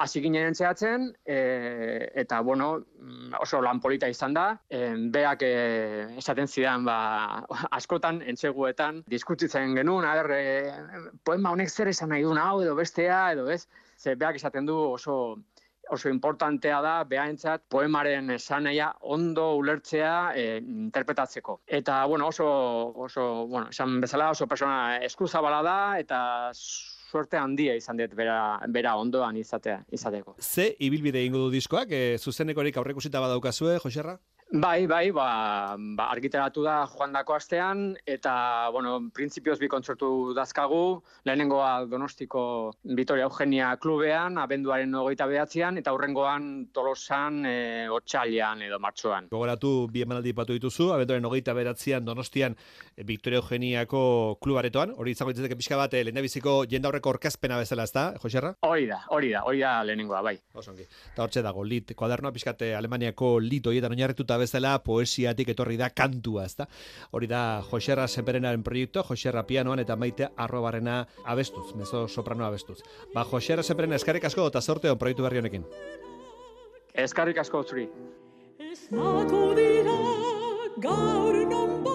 Hasi 0.00 0.22
ginen 0.22 0.46
entzeatzen, 0.48 1.08
e, 1.26 1.38
eta 2.22 2.38
bueno, 2.46 2.70
mm, 2.78 3.34
oso 3.42 3.58
lan 3.60 3.82
polita 3.82 4.08
izan 4.08 4.36
da, 4.36 4.46
e, 4.70 4.94
beak 5.12 5.42
e, 5.44 5.52
esaten 6.22 6.48
zidan, 6.48 6.86
ba, 6.86 6.98
askotan, 7.78 8.22
entseguetan, 8.22 9.02
diskutitzen 9.10 9.74
genuen, 9.76 10.06
a 10.06 10.14
ber, 10.22 10.32
e, 10.38 11.12
poema 11.26 11.52
honek 11.52 11.74
zer 11.74 11.90
esan 11.90 12.14
nahi 12.14 12.24
duen 12.24 12.38
hau, 12.40 12.60
edo 12.62 12.78
bestea, 12.78 13.24
edo 13.34 13.50
ez, 13.50 13.64
ze 14.00 14.16
beak 14.16 14.40
esaten 14.40 14.66
du 14.66 14.76
oso 14.76 15.16
oso 15.90 16.08
importantea 16.08 16.80
da 16.82 16.92
behaentzat 17.04 17.64
poemaren 17.68 18.30
esaneia 18.36 18.92
ondo 19.00 19.56
ulertzea 19.58 20.32
e, 20.38 20.44
interpretatzeko. 20.60 21.60
Eta, 21.66 22.04
bueno, 22.06 22.28
oso, 22.28 22.46
oso, 23.06 23.46
bueno, 23.50 23.68
esan 23.74 24.00
bezala 24.00 24.30
oso 24.30 24.46
persona 24.46 24.98
eskuzabala 25.04 25.62
da 25.66 25.78
eta 25.98 26.20
suerte 26.54 27.40
handia 27.40 27.74
izan 27.74 27.98
dut 27.98 28.14
bera, 28.14 28.60
bera 28.68 28.94
ondoan 29.02 29.36
izatea, 29.40 29.80
izateko. 29.90 30.36
Ze 30.38 30.76
ibilbide 30.78 31.24
egingo 31.24 31.46
du 31.46 31.50
diskoak, 31.56 31.90
e, 31.90 32.18
zuzenekorik 32.18 32.78
aurrekusita 32.78 33.22
badaukazue, 33.24 33.80
Joserra? 33.82 34.20
Bai, 34.52 34.88
bai, 34.90 35.12
ba, 35.14 35.76
ba 35.78 36.08
argitaratu 36.10 36.64
da 36.66 36.80
joandako 36.90 37.36
astean, 37.36 37.92
eta, 38.02 38.32
bueno, 38.74 38.96
printzipioz 39.14 39.60
bi 39.60 39.68
kontzertu 39.70 40.32
dazkagu, 40.34 41.04
lehenengoa 41.22 41.84
Donostiko 41.86 42.72
Vitoria 42.82 43.28
Eugenia 43.28 43.68
klubean, 43.78 44.40
abenduaren 44.42 44.96
ogeita 44.98 45.28
behatzean, 45.30 45.78
eta 45.78 45.92
hurrengoan 45.94 46.48
tolosan 46.74 47.44
e, 47.46 47.52
otxalian 47.94 48.64
edo 48.66 48.80
martxoan. 48.82 49.28
Gogoratu 49.30 49.86
bi 49.86 50.02
emanaldi 50.02 50.32
patu 50.34 50.56
dituzu, 50.58 50.88
abenduaren 50.96 51.30
ogeita 51.30 51.54
behatzean 51.54 52.10
Donostian 52.10 52.58
e, 52.96 53.06
Victoria 53.06 53.38
Eugeniako 53.44 54.02
klubaretoan, 54.42 54.96
hori 54.98 55.14
izango 55.14 55.30
ditzateke 55.30 55.60
pixka 55.62 55.78
bat, 55.78 55.94
e, 55.94 56.02
lehendabiziko 56.08 56.64
jendaurreko 56.74 57.14
orkazpena 57.14 57.60
bezala 57.62 57.86
ez 57.86 57.94
da, 57.94 58.08
Joserra? 58.18 58.56
Hori 58.66 58.90
da, 58.90 58.98
hori 59.14 59.30
da, 59.30 59.46
hori 59.46 59.62
da 59.62 59.78
lehenengoa, 59.86 60.26
bai. 60.26 60.34
Osongi. 60.58 60.90
Eta 61.14 61.22
hortxe 61.22 61.46
dago, 61.46 61.62
lit, 61.62 61.94
kuadernoa 61.94 62.34
pixkate 62.34 62.74
Alemaniako 62.74 63.36
lit 63.46 63.70
horietan 63.70 63.94
oinarrituta 63.94 64.39
bezala 64.40 64.74
poesiatik 64.84 65.52
etorri 65.54 65.76
da 65.80 65.90
kantua, 65.94 66.46
ezta? 66.48 66.66
Hori 67.12 67.28
da 67.30 67.62
Joserra 67.68 68.08
Senperenaren 68.08 68.64
proiektu, 68.66 69.04
Joserra 69.08 69.44
pianoan 69.46 69.84
eta 69.84 69.96
maite 69.96 70.30
arrobarrena 70.36 71.02
abestuz, 71.24 71.74
mezo 71.76 72.06
soprano 72.08 72.46
abestuz. 72.46 72.80
Ba, 73.14 73.24
Joserra 73.24 73.62
Senperen 73.62 73.92
eskarrik 73.96 74.24
asko 74.24 74.48
eta 74.48 74.60
sorte 74.60 74.90
on 74.90 74.98
proiektu 74.98 75.28
berri 75.28 75.44
honekin. 75.44 75.66
Eskarrik 76.94 77.38
asko 77.38 77.62
zuri. 77.62 77.86
Esnatu 78.70 79.54
dira 79.56 79.98
gaur 80.82 81.40
nonbait 81.46 81.89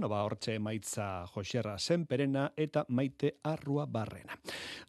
Bueno, 0.00 0.14
ba, 0.14 0.22
hortxe 0.24 0.54
maitza 0.56 1.26
Joserra 1.28 1.74
Senperena 1.76 2.46
eta 2.56 2.86
maite 2.88 3.34
arrua 3.44 3.84
barrena. 3.84 4.38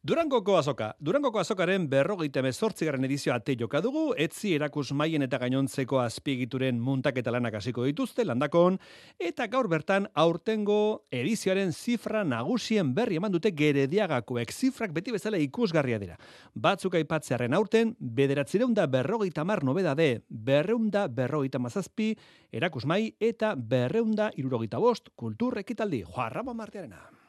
Durangoko 0.01 0.55
azoka. 0.57 0.87
Durangoko 0.97 1.37
azokaren 1.37 1.83
berrogeita 1.85 2.41
mezortzigarren 2.41 3.03
edizioa 3.05 3.35
ate 3.37 3.53
joka 3.59 3.83
dugu, 3.85 4.15
etzi 4.17 4.55
erakus 4.55 4.95
maien 4.97 5.21
eta 5.21 5.37
gainontzeko 5.43 5.99
azpigituren 6.01 6.79
muntak 6.81 7.19
eta 7.21 7.29
lanak 7.35 7.59
hasiko 7.59 7.85
dituzte, 7.85 8.25
landakon, 8.25 8.79
eta 9.21 9.45
gaur 9.53 9.69
bertan 9.69 10.09
aurtengo 10.23 10.79
edizioaren 11.13 11.69
zifra 11.69 12.23
nagusien 12.25 12.95
berri 12.97 13.21
eman 13.21 13.37
dute 13.37 13.53
gerediagakoek. 13.53 14.49
Zifrak 14.49 14.97
beti 14.97 15.13
bezala 15.13 15.37
ikusgarria 15.37 16.01
dira. 16.01 16.17
Batzuk 16.55 16.97
aipatzearen 16.97 17.53
aurten, 17.53 17.93
bederatzireunda 18.01 18.89
berrogeita 18.89 19.45
mar 19.45 19.61
nobedade, 19.61 20.23
berreunda 20.27 21.05
berrogeita 21.13 21.61
mazazpi, 21.61 22.15
erakusmai 22.49 23.03
eta 23.21 23.53
berreunda 23.53 24.33
irurogeita 24.33 24.81
bost 24.81 25.13
kultur 25.13 25.61
ekitaldi. 25.61 26.07
Joarramo 26.09 26.57
martearena. 26.57 27.20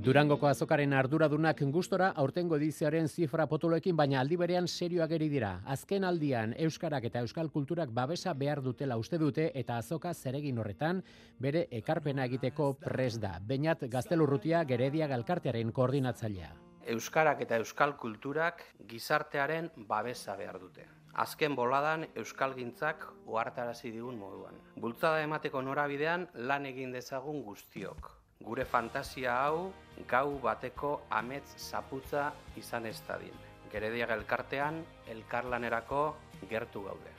Durangoko 0.00 0.46
azokaren 0.48 0.94
arduradunak 0.96 1.58
gustora 1.74 2.06
aurtengo 2.22 2.56
edizioaren 2.56 3.08
zifra 3.08 3.44
potoloekin 3.46 3.96
baina 3.98 4.20
aldi 4.20 4.36
berean 4.40 4.66
serio 4.66 5.02
ageri 5.04 5.26
dira. 5.28 5.50
Azken 5.74 6.06
aldian 6.08 6.54
euskarak 6.66 7.04
eta 7.04 7.20
euskal 7.20 7.50
kulturak 7.52 7.90
babesa 7.92 8.32
behar 8.32 8.62
dutela 8.64 8.96
uste 8.96 9.18
dute 9.20 9.50
eta 9.62 9.76
azoka 9.76 10.14
zeregin 10.14 10.58
horretan 10.58 11.02
bere 11.38 11.66
ekarpena 11.80 12.24
egiteko 12.30 12.70
pres 12.80 13.18
da. 13.20 13.34
Beinat 13.50 13.84
Gaztelurrutia 13.92 14.62
Geredia 14.64 15.06
Galkartearen 15.10 15.72
koordinatzailea. 15.72 16.48
Euskarak 16.94 17.42
eta 17.44 17.58
euskal 17.60 17.92
kulturak 18.00 18.64
gizartearen 18.88 19.68
babesa 19.90 20.36
behar 20.36 20.56
dute. 20.62 20.86
Azken 21.12 21.52
boladan 21.58 22.06
euskalgintzak 22.14 23.04
ohartarazi 23.26 23.92
digun 23.92 24.16
moduan. 24.16 24.56
Bultzada 24.80 25.20
emateko 25.28 25.60
norabidean 25.60 26.26
lan 26.48 26.64
egin 26.72 26.96
dezagun 26.96 27.44
guztiok. 27.44 28.14
Gure 28.40 28.64
fantasia 28.64 29.34
hau 29.44 29.70
gau 30.08 30.38
bateko 30.40 30.90
amets 31.12 31.52
zaputza 31.58 32.30
izan 32.56 32.86
ez 32.88 32.96
dadin. 33.08 33.34
Gerediaga 33.72 34.16
elkartean 34.16 34.80
elkarlanerako 35.12 36.00
gertu 36.48 36.84
gaude. 36.86 37.12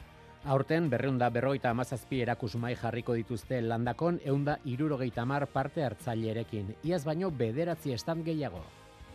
Aurten 0.49 0.89
berreunda 0.89 1.29
berrogeita 1.29 1.69
amazazpi 1.69 2.23
erakusmai 2.25 2.73
jarriko 2.75 3.13
dituzte 3.13 3.61
landakon 3.61 4.17
eunda 4.25 4.57
irurogeita 4.65 5.25
mar 5.29 5.45
parte 5.53 5.85
hartzailerekin. 5.85 6.75
Iaz 6.83 7.03
baino 7.05 7.29
bederatzi 7.29 7.93
estan 7.93 8.25
gehiago. 8.25 8.63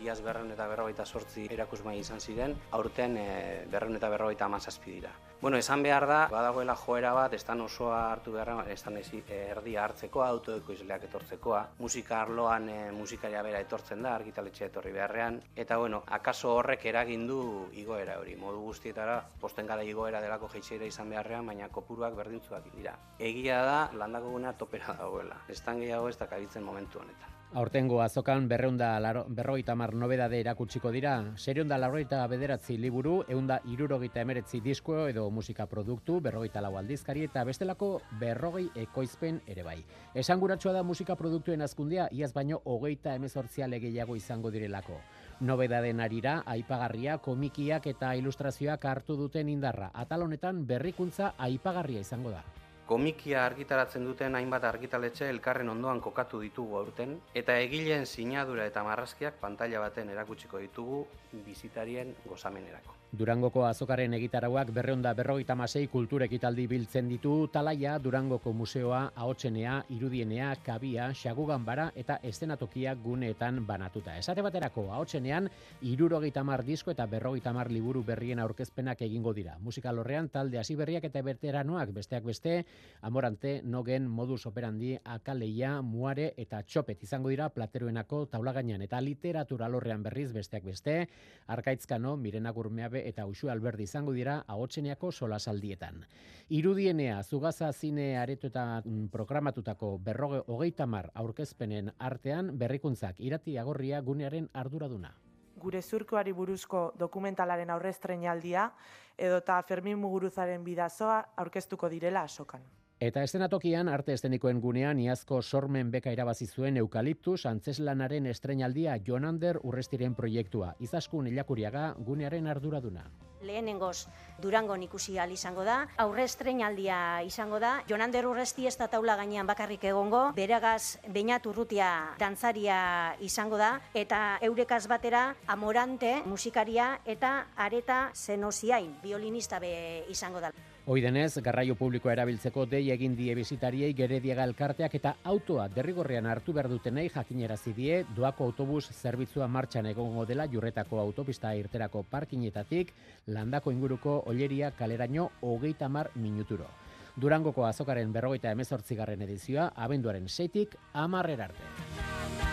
Iaz 0.05 0.21
berren 0.23 0.53
eta 0.55 0.69
berrogeita 0.71 1.05
sortzi 1.05 1.49
erakusmai 1.51 1.99
izan 1.99 2.21
ziren, 2.21 2.55
aurten 2.71 3.17
e, 3.19 3.31
berren 3.73 3.99
eta 3.99 4.13
berrogeita 4.13 4.47
amazazpi 4.47 5.01
dira. 5.01 5.11
Bueno, 5.47 5.59
esan 5.59 5.81
behar 5.81 6.09
da, 6.11 6.27
badagoela 6.27 6.75
joera 6.75 7.13
bat, 7.15 7.35
estan 7.37 7.61
osoa 7.63 7.99
hartu 8.11 8.33
beharra, 8.35 8.65
estan 8.73 8.97
erdia 8.99 9.85
hartzekoa, 9.85 10.27
autoekoizleak 10.35 11.05
etortzekoa, 11.07 11.61
musika 11.79 12.17
arloan 12.21 12.67
e, 12.69 12.79
musikaria 12.91 13.45
bera 13.47 13.61
etortzen 13.63 14.03
da, 14.03 14.17
argitaletxe 14.17 14.67
etorri 14.67 14.91
beharrean, 14.97 15.39
eta 15.55 15.79
bueno, 15.79 16.03
akaso 16.19 16.57
horrek 16.57 16.89
eragin 16.91 17.29
du 17.31 17.39
igoera 17.79 18.19
hori, 18.19 18.35
modu 18.35 18.59
guztietara, 18.65 19.21
posten 19.39 19.71
gara 19.71 19.87
igoera 19.87 20.25
delako 20.27 20.51
jeitxeira 20.57 20.91
izan 20.91 21.15
beharrean, 21.15 21.47
baina 21.47 21.71
kopuruak 21.71 22.19
berdintzuak 22.19 22.67
dira. 22.75 22.99
Egia 23.31 23.63
da, 23.71 23.81
landako 23.95 24.35
topera 24.59 24.99
dagoela, 24.99 25.45
estan 25.49 25.79
gehiago 25.79 26.09
ez 26.09 26.19
da 26.19 26.27
kabitzen 26.27 26.65
momentu 26.65 26.99
honetan. 26.99 27.36
Aurtengo 27.55 28.03
azokan 28.03 28.49
berreunda 28.49 28.99
laro, 29.01 29.25
berrogeita 29.29 29.77
mar 29.79 29.95
nobedade 29.95 30.41
erakutsiko 30.41 30.91
dira, 30.91 31.13
serionda 31.37 31.79
larrogeita 31.79 32.27
bederatzi 32.27 32.77
liburu, 32.77 33.21
eunda 33.29 33.61
irurogeita 33.65 34.21
emeretzi 34.21 34.61
disko 34.61 35.07
edo 35.07 35.29
musika 35.31 35.67
produktu, 35.71 36.19
berrogeita 36.21 36.61
lau 36.61 36.75
aldizkari 36.77 37.23
eta 37.25 37.45
bestelako 37.47 38.03
berrogei 38.21 38.67
ekoizpen 38.75 39.41
ere 39.47 39.63
bai. 39.63 39.79
Esanguratsua 40.15 40.75
da 40.75 40.83
musika 40.83 41.15
produktuen 41.15 41.63
azkundea, 41.63 42.09
iaz 42.11 42.33
baino 42.35 42.61
hogeita 42.65 43.15
emezortzia 43.15 43.69
gehiago 43.69 44.17
izango 44.17 44.51
direlako. 44.51 45.01
Nobedaden 45.41 46.01
arira, 46.01 46.43
aipagarria, 46.47 47.19
komikiak 47.19 47.87
eta 47.87 48.15
ilustrazioak 48.17 48.85
hartu 48.85 49.17
duten 49.17 49.49
indarra. 49.49 49.93
Atal 49.95 50.23
honetan 50.23 50.67
berrikuntza 50.67 51.35
aipagarria 51.39 52.01
izango 52.01 52.31
da. 52.31 52.45
Komikia 52.87 53.41
argitaratzen 53.45 54.05
duten 54.07 54.37
hainbat 54.39 54.65
argitaletxe 54.69 55.27
elkarren 55.33 55.73
ondoan 55.73 56.01
kokatu 56.01 56.39
ditugu 56.39 56.77
aurten, 56.79 57.17
eta 57.35 57.57
egileen 57.59 58.07
sinadura 58.07 58.67
eta 58.71 58.85
marrazkiak 58.87 59.41
pantalla 59.41 59.81
baten 59.83 60.13
erakutsiko 60.15 60.63
ditugu 60.63 61.01
bizitarien 61.49 62.15
gozamenerako. 62.29 62.95
Durangoko 63.17 63.63
azokaren 63.65 64.13
egitarauak 64.13 64.69
berreunda 64.77 65.15
berrogeita 65.17 65.55
masei 65.57 65.87
kulturekitaldi 65.89 66.67
biltzen 66.69 67.07
ditu 67.09 67.47
talaia, 67.49 67.95
Durangoko 68.03 68.51
museoa, 68.53 68.99
ahotsenea, 69.17 69.79
irudienea, 69.95 70.51
kabia, 70.67 71.07
xaguganbara 71.17 71.87
eta 71.97 72.19
estenatokia 72.29 72.93
guneetan 73.01 73.63
banatuta. 73.65 74.19
Esate 74.21 74.45
baterako 74.45 74.91
ahotsenean, 74.93 75.49
irurogeita 75.81 76.43
mar 76.45 76.65
disko 76.67 76.93
eta 76.93 77.07
berrogeita 77.09 77.55
mar 77.57 77.71
liburu 77.73 78.03
berrien 78.05 78.43
aurkezpenak 78.45 79.01
egingo 79.09 79.33
dira. 79.33 79.57
Musikalorrean 79.65 80.29
talde 80.29 80.61
hasi 80.61 80.77
berriak 80.77 81.09
eta 81.09 81.25
berteranoak 81.25 81.95
besteak 81.97 82.29
beste, 82.29 82.59
Amorante, 83.01 83.63
Nogen, 83.65 84.11
Modus 84.11 84.45
Operandi, 84.45 84.93
Akaleia, 85.05 85.81
Muare 85.81 86.35
eta 86.37 86.61
Txopet 86.69 87.09
izango 87.09 87.33
dira 87.33 87.49
plateroenako 87.49 88.27
taula 88.27 88.53
gainean 88.53 88.85
eta 88.85 89.01
literatura 89.01 89.73
lorrean 89.73 90.05
berriz 90.05 90.35
besteak 90.37 90.69
beste, 90.69 91.01
Arkaitzkano, 91.49 92.19
Mirena 92.21 92.53
Gurmeabe 92.53 93.06
eta 93.07 93.27
Uxu 93.27 93.51
Alberdi 93.51 93.87
izango 93.87 94.13
dira 94.13 94.43
ahotseniako 94.47 95.13
solasaldietan. 95.13 96.05
Irudienea, 96.49 97.23
Zugaza 97.23 97.73
Zine 97.73 98.15
mm, 98.19 99.09
programatutako 99.09 99.99
berroge 99.99 100.43
hogeita 100.47 100.87
mar 100.87 101.11
aurkezpenen 101.15 101.93
artean 101.99 102.57
berrikuntzak 102.59 103.21
irati 103.21 103.59
agorria 103.59 104.01
gunearen 104.01 104.51
arduraduna. 104.53 105.15
gure 105.57 105.81
zurkoari 105.83 106.33
buruzko 106.33 106.93
dokumentalaren 107.01 107.71
aurrestrenaldia 107.71 108.71
edota 109.19 109.63
Fermin 109.63 109.99
Muguruzaren 109.99 110.65
bidazoa 110.65 111.23
aurkeztuko 111.37 111.89
direla 111.89 112.23
asokan. 112.23 112.61
Eta 112.97 113.21
estenatokian 113.21 113.91
arte 113.93 114.15
estenikoen 114.17 114.57
gunean 114.65 114.97
iazko 114.97 115.43
sormen 115.43 115.91
beka 115.93 116.15
irabazi 116.15 116.47
zuen 116.47 116.79
eukaliptus 116.81 117.43
antzeslanaren 117.45 118.25
estrenaldia 118.31 118.95
Jonander 119.05 119.59
urrestiren 119.69 120.15
proiektua. 120.17 120.71
Izaskun 120.81 121.27
ilakuriaga 121.29 121.91
gunearen 122.07 122.47
arduraduna. 122.49 123.03
Lehenengoz 123.45 124.07
Durangon 124.41 124.83
ikusi 124.87 125.19
al 125.21 125.35
izango 125.35 125.67
da, 125.69 125.75
aurre 126.01 126.25
estreinaldia 126.25 127.21
izango 127.29 127.61
da, 127.61 127.83
Jonander 127.87 128.25
Urresti 128.31 128.65
ez 128.67 128.79
da 128.81 128.89
taula 128.89 129.19
gainean 129.21 129.47
bakarrik 129.47 129.85
egongo, 129.85 130.31
beregaz 130.33 130.97
Beñat 131.13 131.45
Urrutia 131.47 131.91
dantzaria 132.19 132.79
izango 133.21 133.61
da, 133.61 133.75
eta 133.93 134.39
eurekaz 134.41 134.87
batera 134.89 135.35
Amorante 135.47 136.23
musikaria 136.25 136.95
eta 137.05 137.51
Areta 137.57 138.11
Zenosiain 138.15 138.97
violinista 139.05 139.61
be 139.61 140.07
izango 140.09 140.41
da. 140.41 140.55
Hoi 140.89 141.01
denez, 141.03 141.41
garraio 141.43 141.75
publikoa 141.75 142.13
erabiltzeko 142.13 142.63
dei 142.71 142.93
egin 142.95 143.17
die 143.19 143.33
bizitariei 143.35 143.89
gerediaga 143.99 144.45
elkarteak 144.47 144.93
eta 144.95 145.17
autoa 145.27 145.65
derrigorrean 145.75 146.29
hartu 146.31 146.55
behar 146.55 146.69
dutenei 146.71 147.09
jakinerazi 147.11 147.73
die 147.75 147.97
doako 148.15 148.47
autobus 148.47 148.85
zerbitzua 148.93 149.49
martxan 149.51 149.91
egongo 149.91 150.23
dela 150.31 150.47
jurretako 150.47 151.03
autopista 151.03 151.57
irterako 151.59 152.05
parkinetatik 152.15 152.95
landako 153.27 153.75
inguruko 153.75 154.21
oleria 154.31 154.71
kaleraino 154.79 155.33
hogeita 155.41 155.89
mar 155.89 156.13
minuturo. 156.15 156.71
Durangoko 157.17 157.67
azokaren 157.67 158.13
berrogeita 158.15 158.55
emezortzigarren 158.55 159.27
edizioa, 159.27 159.73
abenduaren 159.75 160.29
seitik 160.29 160.79
amarrer 160.95 161.49
arte. 161.51 162.46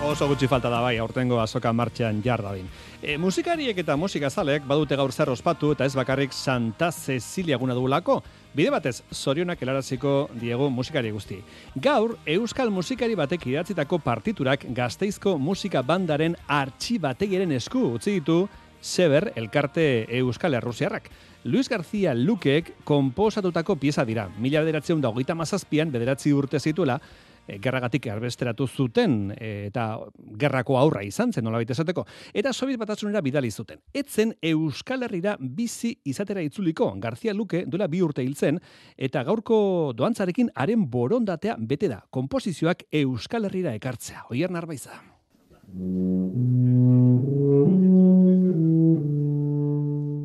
Oso 0.00 0.24
gutxi 0.26 0.48
falta 0.48 0.70
da 0.72 0.78
bai, 0.80 0.94
aurtengo 0.96 1.36
azoka 1.42 1.74
martxan 1.76 2.22
jar 2.24 2.40
dadin. 2.40 2.64
E, 3.02 3.18
musikariek 3.20 3.76
eta 3.82 3.98
musikazalek 4.00 4.64
badute 4.64 4.96
gaur 4.96 5.12
zer 5.12 5.28
ospatu 5.28 5.74
eta 5.74 5.84
ez 5.84 5.92
bakarrik 5.94 6.32
Santa 6.32 6.88
Cecilia 6.90 7.58
guna 7.60 7.76
dugulako, 7.76 8.22
bide 8.56 8.72
batez 8.72 9.02
zorionak 9.12 9.60
helaraziko 9.60 10.30
diego 10.40 10.70
musikari 10.70 11.12
guzti. 11.12 11.42
Gaur, 11.76 12.16
euskal 12.24 12.72
musikari 12.72 13.14
batek 13.14 13.46
idatzitako 13.52 14.00
partiturak 14.00 14.64
gazteizko 14.72 15.36
musika 15.38 15.84
bandaren 15.84 16.38
artxibategiren 16.48 17.52
esku 17.60 17.84
utzi 18.00 18.16
ditu 18.18 18.46
Seber 18.80 19.34
elkarte 19.36 20.06
euskal 20.16 20.54
errusiarrak. 20.56 21.10
Luis 21.44 21.68
García 21.68 22.14
Lukeek 22.14 22.72
komposatutako 22.84 23.76
pieza 23.76 24.06
dira. 24.08 24.30
Mila 24.38 24.62
bederatzen 24.64 25.00
da 25.00 25.10
hogeita 25.12 25.36
mazazpian, 25.36 25.92
bederatzi 25.92 26.32
urte 26.32 26.58
zituela, 26.58 26.96
gerragatik 27.58 28.06
erbesteratu 28.06 28.66
zuten 28.68 29.32
e, 29.36 29.66
eta 29.70 29.86
gerrako 30.38 30.78
aurra 30.78 31.02
izan 31.06 31.32
zen 31.32 31.44
nolabait 31.44 31.70
esateko 31.70 32.06
eta 32.34 32.52
Sobiet 32.52 32.78
batasunera 32.78 33.20
bidali 33.20 33.50
zuten. 33.50 33.80
Etzen 33.94 34.34
Euskal 34.42 35.02
Herrira 35.02 35.36
bizi 35.40 35.94
izatera 36.04 36.42
itzuliko 36.42 36.92
García 37.00 37.34
Luke 37.34 37.64
duela 37.66 37.88
bi 37.88 38.02
urte 38.02 38.22
hiltzen 38.22 38.60
eta 38.96 39.24
gaurko 39.24 39.92
doantzarekin 39.96 40.50
haren 40.54 40.88
borondatea 40.90 41.56
bete 41.58 41.88
da. 41.88 42.04
Komposizioak 42.10 42.84
Euskal 42.92 43.48
Herrira 43.48 43.74
ekartzea. 43.74 44.26
Oier 44.30 44.50
Narbaiza. 44.50 45.00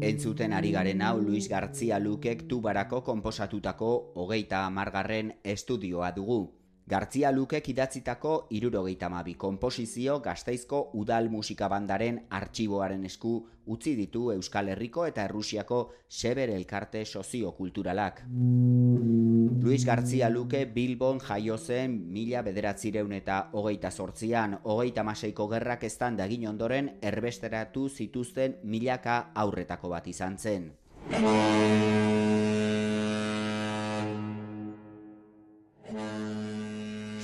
Entzuten 0.05 0.53
ari 0.53 0.72
garen 0.72 1.01
hau 1.01 1.20
Luis 1.22 1.48
Gartzia 1.50 2.00
Lukek 2.00 2.46
tubarako 2.50 3.01
konposatutako 3.03 3.90
hogeita 4.22 4.66
amargarren 4.66 5.33
estudioa 5.44 6.11
dugu. 6.18 6.65
Gartzia 6.86 7.32
Lukek 7.32 7.66
idatzitako 7.72 8.32
irurogeita 8.54 9.08
mabi 9.10 9.34
komposizio 9.42 10.20
gazteizko 10.22 10.92
udal 10.94 11.32
musika 11.34 11.66
bandaren 11.68 12.20
artxiboaren 12.30 13.08
esku 13.10 13.32
utzi 13.74 13.96
ditu 13.98 14.28
Euskal 14.36 14.70
Herriko 14.70 15.08
eta 15.10 15.24
Errusiako 15.26 15.80
seber 16.08 16.52
elkarte 16.54 17.02
soziokulturalak. 17.06 18.22
Luis 18.30 19.82
Gartzia 19.86 20.30
Luke 20.30 20.68
Bilbon 20.76 21.20
jaio 21.26 21.58
zen 21.58 21.98
mila 22.14 22.44
bederatzireun 22.46 23.18
eta 23.18 23.40
hogeita 23.54 23.90
sortzian, 23.90 24.60
hogeita 24.62 25.04
maseiko 25.04 25.48
gerrak 25.50 25.88
eztan 25.90 26.22
dagin 26.22 26.46
ondoren 26.54 27.00
erbesteratu 27.02 27.90
zituzten 27.90 28.60
milaka 28.62 29.32
aurretako 29.34 29.90
bat 29.90 30.06
izan 30.14 30.38
zen. 30.38 30.70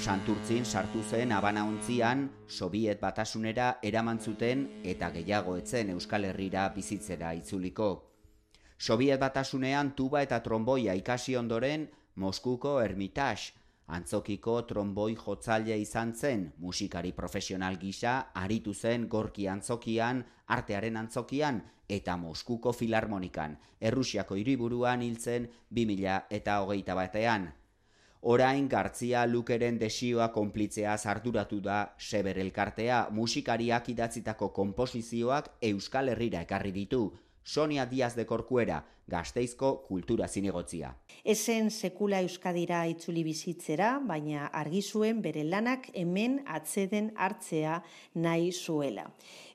Santurtzin 0.02 0.64
sartu 0.66 1.04
zen 1.06 1.30
abanaontzian, 1.32 2.24
Sobiet 2.48 2.98
batasunera 3.04 3.68
eraman 3.86 4.18
zuten 4.18 4.64
eta 4.82 5.12
gehiago 5.14 5.54
etzen 5.60 5.92
Euskal 5.94 6.26
Herrira 6.26 6.64
bizitzera 6.74 7.36
itzuliko. 7.38 7.90
Sobiet 8.80 9.22
batasunean 9.22 9.92
tuba 9.94 10.24
eta 10.26 10.40
tromboia 10.42 10.96
ikasi 10.98 11.38
ondoren 11.38 11.86
Moskuko 12.16 12.80
Ermitage, 12.82 13.54
antzokiko 13.94 14.58
tromboi 14.66 15.14
jotzaile 15.22 15.78
izan 15.78 16.16
zen, 16.16 16.50
musikari 16.58 17.14
profesional 17.14 17.78
gisa, 17.78 18.32
aritu 18.34 18.74
zen 18.74 19.08
gorki 19.08 19.48
antzokian, 19.48 20.26
artearen 20.48 20.98
antzokian, 20.98 21.62
eta 21.88 22.18
Moskuko 22.18 22.74
Filarmonikan, 22.74 23.60
Errusiako 23.80 24.42
hiriburuan 24.42 25.06
hiltzen 25.06 25.52
2000 25.70 26.22
eta 26.42 26.62
hogeita 26.66 26.98
batean. 26.98 27.52
Orain 28.24 28.68
Gartzia 28.70 29.26
Lukeren 29.26 29.80
desioa 29.82 30.28
konplitzea 30.32 30.94
arduratu 31.10 31.58
da 31.60 31.96
Seber 31.98 32.38
elkartea 32.38 33.08
musikariak 33.10 33.90
idatzitako 33.90 34.52
konposizioak 34.54 35.50
Euskal 35.72 36.10
Herrira 36.10 36.42
ekarri 36.46 36.72
ditu. 36.72 37.02
Sonia 37.44 37.88
Diaz 37.90 38.16
de 38.16 38.28
Corcuera, 38.28 38.84
Gasteizko 39.08 39.72
kultura 39.88 40.28
zinegotzia. 40.28 40.94
Ezen 41.26 41.72
sekula 41.72 42.22
Euskadira 42.22 42.84
itzuli 42.88 43.24
bizitzera, 43.26 43.96
baina 44.00 44.46
argi 44.54 44.82
zuen 44.82 45.24
bere 45.26 45.44
lanak 45.44 45.90
hemen 45.98 46.40
atzeden 46.46 47.12
hartzea 47.18 47.82
nahi 48.14 48.52
zuela. 48.52 49.08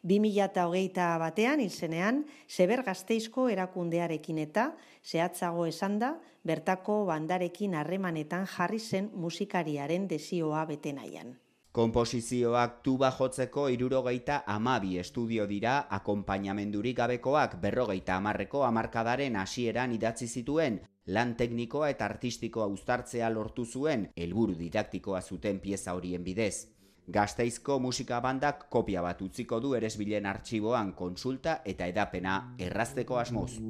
2008 0.02 1.07
batean, 1.22 1.62
ilzenean, 1.62 2.24
Seber 2.46 2.83
Gasteizko 2.83 3.48
erakundearekin 3.48 4.42
eta, 4.42 4.72
zehatzago 5.07 5.66
esan 5.66 5.99
da, 6.03 6.12
bertako 6.45 7.05
bandarekin 7.07 7.75
harremanetan 7.75 8.47
jarri 8.47 8.79
zen 8.81 9.11
musikariaren 9.14 10.09
desioa 10.09 10.64
bete 10.66 10.92
nahian. 10.92 11.37
Komposizioak 11.77 12.79
tuba 12.83 13.11
jotzeko 13.12 13.66
irurogeita 13.69 14.42
amabi 14.47 14.95
estudio 14.99 15.45
dira 15.47 15.75
akompainamendurik 15.99 16.97
gabekoak 16.97 17.59
berrogeita 17.61 18.16
amarreko 18.16 18.62
amarkadaren 18.64 19.37
hasieran 19.37 19.92
idatzi 19.92 20.27
zituen, 20.27 20.81
lan 21.07 21.35
teknikoa 21.37 21.90
eta 21.92 22.09
artistikoa 22.09 22.66
uztartzea 22.73 23.29
lortu 23.31 23.66
zuen, 23.66 24.09
helburu 24.16 24.57
didaktikoa 24.59 25.21
zuten 25.21 25.61
pieza 25.61 25.92
horien 25.95 26.25
bidez. 26.25 26.66
Gasteizko 27.07 27.77
musika 27.79 28.19
bandak 28.21 28.64
kopia 28.71 29.03
bat 29.03 29.21
utziko 29.23 29.61
du 29.61 29.77
eresbilen 29.79 30.27
artxiboan 30.27 30.95
konsulta 30.99 31.61
eta 31.64 31.87
edapena 31.87 32.38
errazteko 32.59 33.21
asmoz. 33.21 33.61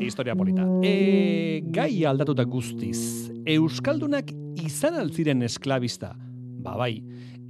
Historia 0.00 0.34
polita. 0.36 0.66
E, 0.82 1.62
gai 1.70 2.04
aldatuta 2.04 2.44
guztiz. 2.44 3.30
Euskaldunak 3.46 4.32
izan 4.60 4.96
altziren 5.00 5.42
esklabista. 5.46 6.14
Ba 6.60 6.76
bai. 6.76 7.00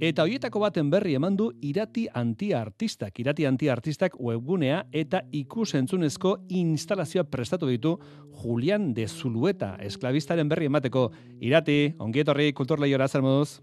Eta 0.01 0.23
hoietako 0.25 0.63
baten 0.63 0.89
berri 0.89 1.13
eman 1.13 1.35
du 1.37 1.51
irati 1.61 2.07
antiartistak. 2.17 3.19
Irati 3.21 3.45
antiartistak 3.45 4.15
webgunea 4.17 4.79
eta 4.91 5.21
ikusentzunezko 5.31 6.35
instalazioa 6.49 7.27
prestatu 7.29 7.69
ditu 7.69 7.97
Julian 8.41 8.95
de 8.97 9.05
Zulueta, 9.07 9.75
esklabistaren 9.79 10.49
berri 10.49 10.71
emateko. 10.71 11.11
Irati, 11.39 11.93
ongietorri 12.01 12.49
kulturleiora 12.57 13.07
zer 13.07 13.21
moduz? 13.21 13.59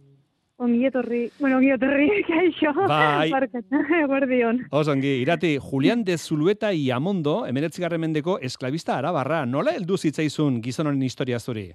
Ongi 0.59 0.89
etorri, 0.89 1.21
bueno, 1.39 1.61
ongi 1.61 1.71
etorri, 1.71 2.09
kaixo. 2.27 2.73
Bai. 2.91 3.31
Guardion. 4.11 4.65
Oso 4.75 4.91
ongi, 4.91 5.21
irati, 5.23 5.53
Julian 5.63 6.03
de 6.05 6.17
Zulueta 6.19 6.73
Iamondo, 6.75 7.45
emeretzigarren 7.47 8.03
mendeko 8.03 8.41
esklabista 8.43 8.97
arabarra, 8.99 9.45
nola 9.47 9.77
heldu 9.79 9.97
zitzaizun 9.97 10.59
gizon 10.65 10.91
honen 10.91 11.07
historia 11.07 11.39
zuri? 11.39 11.69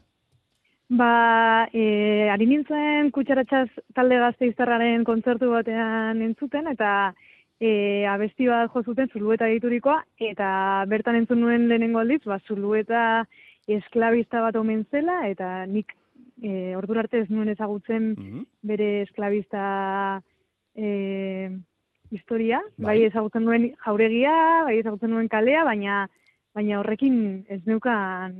Ba, 1.00 1.70
e, 1.72 2.28
ari 2.30 2.50
nintzen 2.50 3.08
kutsaratxaz 3.16 3.70
talde 3.96 4.20
gazte 4.20 4.52
izterraren 4.52 5.08
kontzertu 5.08 5.54
batean 5.56 6.20
entzuten, 6.28 6.68
eta 6.76 7.14
e, 7.64 8.04
abesti 8.12 8.52
bat 8.52 8.68
jo 8.76 8.84
zuten 8.84 9.08
zulueta 9.16 9.48
deiturikoa, 9.48 10.02
eta 10.20 10.52
bertan 10.92 11.24
entzun 11.24 11.40
nuen 11.40 11.70
lehenengo 11.72 12.04
aldiz, 12.04 12.20
ba, 12.28 12.42
zulueta 12.44 13.24
esklabista 13.72 14.44
bat 14.44 14.60
omen 14.60 14.84
zela, 14.92 15.22
eta 15.32 15.62
nik 15.72 15.96
e, 16.42 16.76
ordura 16.76 17.04
arte 17.06 17.22
ez 17.24 17.30
nuen 17.30 17.50
ezagutzen 17.50 18.14
bere 18.62 18.90
esklabista 19.04 20.22
e, 20.76 21.52
historia, 22.12 22.62
bai. 22.78 23.00
Bai. 23.00 23.08
ezagutzen 23.10 23.46
nuen 23.46 23.72
jauregia, 23.86 24.36
bai 24.68 24.78
ezagutzen 24.80 25.14
nuen 25.14 25.30
kalea, 25.30 25.64
baina 25.68 26.04
baina 26.54 26.80
horrekin 26.80 27.46
ez 27.50 27.64
neukan 27.66 28.36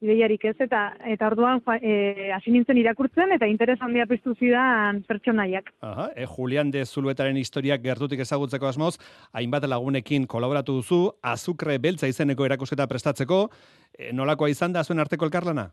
ideiarik 0.00 0.44
ez, 0.48 0.54
eta 0.64 0.80
eta 1.12 1.28
orduan 1.28 1.60
e, 1.76 2.30
hasi 2.32 2.52
nintzen 2.54 2.78
irakurtzen, 2.80 3.34
eta 3.36 3.48
interes 3.50 3.76
handia 3.84 4.06
piztu 4.08 4.32
zidan 4.34 5.02
pertsonaiak. 5.08 5.68
Aha, 5.84 6.08
e, 6.16 6.24
Julian 6.24 6.70
de 6.72 6.86
Zuluetaren 6.86 7.36
historiak 7.36 7.84
gertutik 7.84 8.24
ezagutzeko 8.24 8.70
asmoz, 8.70 8.94
hainbat 9.36 9.68
lagunekin 9.68 10.26
kolaboratu 10.26 10.78
duzu, 10.80 11.02
azukre 11.20 11.76
beltza 11.78 12.08
izeneko 12.08 12.48
erakusketa 12.48 12.88
prestatzeko, 12.88 13.48
e, 13.92 14.12
nolakoa 14.16 14.48
izan 14.48 14.72
da 14.72 14.84
zuen 14.84 15.04
arteko 15.04 15.28
elkarlana? 15.28 15.68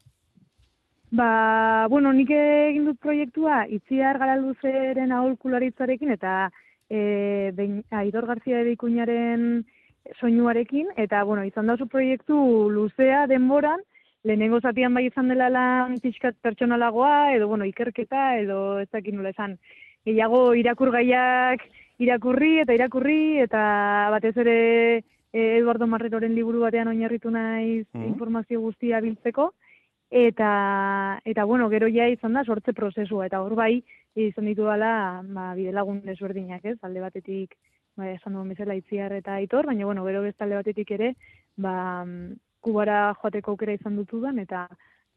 Ba, 1.10 1.88
bueno, 1.90 2.12
nik 2.12 2.30
egin 2.36 2.84
dut 2.86 2.98
proiektua 3.00 3.62
Itziar 3.72 4.18
Garalduzeren 4.20 5.14
aholkularitzarekin 5.16 6.12
eta 6.12 6.50
e, 6.90 7.52
ben, 7.56 7.80
Aitor 7.96 8.26
Garzia 8.28 8.60
Ebeikuñaren 8.60 9.64
soinuarekin 10.20 10.90
eta 10.98 11.24
bueno, 11.24 11.46
izan 11.48 11.68
da 11.68 11.78
proiektu 11.78 12.70
luzea 12.70 13.26
denboran, 13.28 13.80
lehenengo 14.24 14.60
zatian 14.60 14.94
bai 14.94 15.06
izan 15.08 15.30
dela 15.30 15.48
lan 15.50 15.98
pixkat 16.04 16.36
pertsonalagoa 16.42 17.34
edo 17.36 17.48
bueno, 17.48 17.64
ikerketa 17.66 18.38
edo 18.40 18.80
ez 18.80 18.90
dakit 18.92 19.16
nola 19.16 19.30
esan. 19.30 19.58
Gehiago 20.06 20.56
irakurgaiak 20.56 21.64
irakurri 22.00 22.60
eta 22.60 22.74
irakurri 22.74 23.40
eta 23.40 24.10
batez 24.12 24.36
ere 24.38 24.58
eh, 24.98 25.58
Eduardo 25.58 25.88
Marreroren 25.88 26.36
liburu 26.36 26.60
batean 26.68 26.88
oinarritu 26.88 27.32
naiz 27.32 27.88
Mhm. 27.94 28.08
informazio 28.08 28.60
guztia 28.60 29.00
biltzeko 29.00 29.54
eta 30.10 31.22
eta 31.26 31.44
bueno, 31.44 31.70
gero 31.70 31.88
ja 31.88 32.08
izan 32.08 32.34
da 32.34 32.44
sortze 32.46 32.74
prozesua 32.74 33.26
eta 33.28 33.42
hor 33.42 33.56
bai 33.56 33.84
izan 34.16 34.46
ditu 34.46 34.66
dela 34.66 35.22
ba 35.24 35.54
bidelagun 35.56 36.02
desberdinak, 36.06 36.66
ez? 36.66 36.78
Alde 36.82 37.02
batetik 37.02 37.56
ba 37.98 38.10
esan 38.12 38.34
duen 38.34 38.50
bezala 38.50 38.76
Itziar 38.76 39.14
eta 39.14 39.36
Aitor, 39.36 39.66
baina 39.66 39.86
bueno, 39.86 40.06
gero 40.06 40.22
beste 40.22 40.44
alde 40.44 40.62
batetik 40.62 40.92
ere 40.92 41.16
ba 41.56 42.06
Kubara 42.62 43.14
joateko 43.22 43.52
aukera 43.52 43.74
izan 43.74 43.96
dutudan 43.96 44.40
eta 44.40 44.68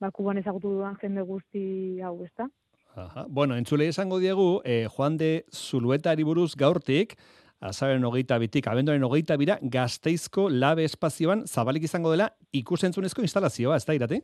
ba 0.01 0.11
Kuban 0.11 0.39
ezagutu 0.39 0.73
dudan 0.73 0.97
jende 1.01 1.23
guzti 1.23 2.01
hau, 2.01 2.23
ezta? 2.25 2.49
Aha. 2.97 3.27
Bueno, 3.29 3.57
entzule 3.57 3.87
esango 3.89 4.19
diegu, 4.19 4.63
eh, 4.65 4.89
Juan 4.91 5.17
de 5.17 5.45
Zuluetari 5.53 6.25
buruz 6.25 6.57
gaurtik, 6.57 7.15
azaren 7.61 8.05
hogeita 8.05 8.39
bitik, 8.39 8.67
abenduaren 8.67 9.05
hogeita 9.05 9.37
bira, 9.37 9.59
gazteizko 9.63 10.49
labe 10.51 10.85
espazioan 10.85 11.47
zabalik 11.47 11.85
izango 11.85 12.11
dela 12.11 12.33
ikusentzunezko 12.53 13.23
instalazioa, 13.23 13.77
ez 13.77 13.85
da 13.85 13.95
irate? 13.95 14.23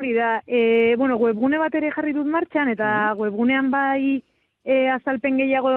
Hori 0.00 0.14
da, 0.14 0.42
e, 0.46 0.94
bueno, 0.96 1.18
webgune 1.20 1.58
bat 1.60 1.74
ere 1.76 1.90
jarri 1.92 2.14
dut 2.16 2.24
martxan, 2.24 2.70
eta 2.72 3.12
webgunean 3.18 3.66
bai 3.68 4.22
e, 4.64 4.76
azalpen 4.88 5.36
gehiago 5.36 5.72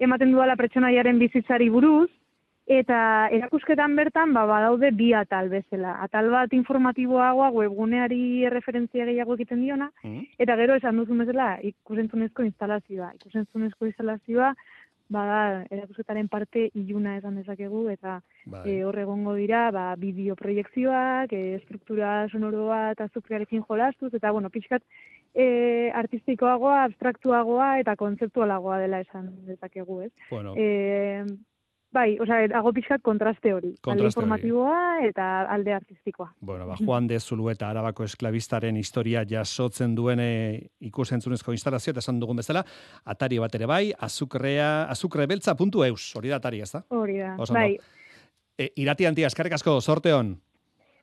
ematen 0.00 0.32
duala 0.32 0.54
pertsonaiaren 0.56 1.18
bizitzari 1.20 1.68
buruz, 1.68 2.08
eta 2.64 3.28
erakusketan 3.36 3.92
bertan 4.00 4.32
ba, 4.32 4.46
badaude 4.48 4.88
bi 4.96 5.10
atal 5.12 5.50
bezala. 5.52 5.98
Atal 6.06 6.30
bat 6.32 6.56
informatiboagoa 6.56 7.50
webguneari 7.58 8.48
referentzia 8.56 9.04
gehiago 9.04 9.36
egiten 9.36 9.60
diona, 9.66 9.90
eta 10.40 10.56
gero 10.56 10.80
esan 10.80 10.96
duzun 10.96 11.20
bezala 11.26 11.58
ikusentzunezko 11.74 12.48
instalazioa. 12.48 13.12
Ikusentzunezko 13.20 13.92
instalazioa 13.92 14.54
bada 15.08 15.64
erakusketaren 15.70 16.28
parte 16.28 16.66
iluna 16.74 17.16
esan 17.18 17.36
dezakegu 17.40 17.86
eta 17.92 18.20
Bai. 18.44 18.62
e, 18.66 18.78
hor 18.84 18.98
egongo 18.98 19.34
dira 19.38 19.70
ba 19.70 19.94
bideoproiekzioak, 20.00 21.32
e, 21.32 21.54
estruktura 21.60 22.28
sonoroa 22.28 22.92
eta 22.94 23.06
azukrearekin 23.10 23.62
jolastuz 23.68 24.12
eta 24.14 24.32
bueno, 24.32 24.50
pixkat 24.50 24.82
e, 25.34 25.90
artistikoagoa, 25.94 26.82
abstraktuagoa 26.88 27.76
eta 27.82 27.96
kontzeptualagoa 27.96 28.80
dela 28.82 29.02
esan 29.04 29.30
dezakegu, 29.46 30.00
ez? 30.08 30.12
Bueno. 30.30 30.54
E, 30.56 31.24
bai, 31.96 32.18
osea, 32.20 32.44
dago 32.52 32.70
pixkat 32.76 33.00
kontraste 33.02 33.54
hori, 33.56 33.70
alde 33.72 33.82
Kontraste 33.86 34.20
hori. 34.20 34.26
informatiboa 34.26 34.80
eta 35.08 35.26
alde 35.54 35.72
artistikoa. 35.72 36.28
Bueno, 36.40 36.66
ba, 36.68 36.76
Juan 36.76 37.06
de 37.08 37.18
Zulueta 37.20 37.70
arabako 37.72 38.04
esklabistaren 38.04 38.76
historia 38.76 39.24
jasotzen 39.28 39.94
duen 39.96 40.20
e, 40.20 40.30
ikusentzunezko 40.90 41.52
instalazio, 41.56 41.94
eta 41.94 42.04
esan 42.04 42.20
dugun 42.20 42.36
bezala, 42.42 42.62
atari 43.04 43.38
bat 43.42 43.54
ere 43.56 43.66
bai, 43.66 43.92
azukrea, 43.98 44.84
azukrebeltza.eus, 44.92 46.12
hori 46.20 46.28
da 46.28 46.36
atari, 46.36 46.60
ez 46.60 46.70
da? 46.76 46.84
Hori 46.90 47.18
da, 47.18 47.34
ondo. 47.38 47.52
bai, 47.56 47.76
E, 48.58 48.70
irati 48.80 49.04
antia, 49.04 49.26
eskarrik 49.28 49.52
asko, 49.52 49.80
sorte 49.84 50.14
hon. 50.16 50.30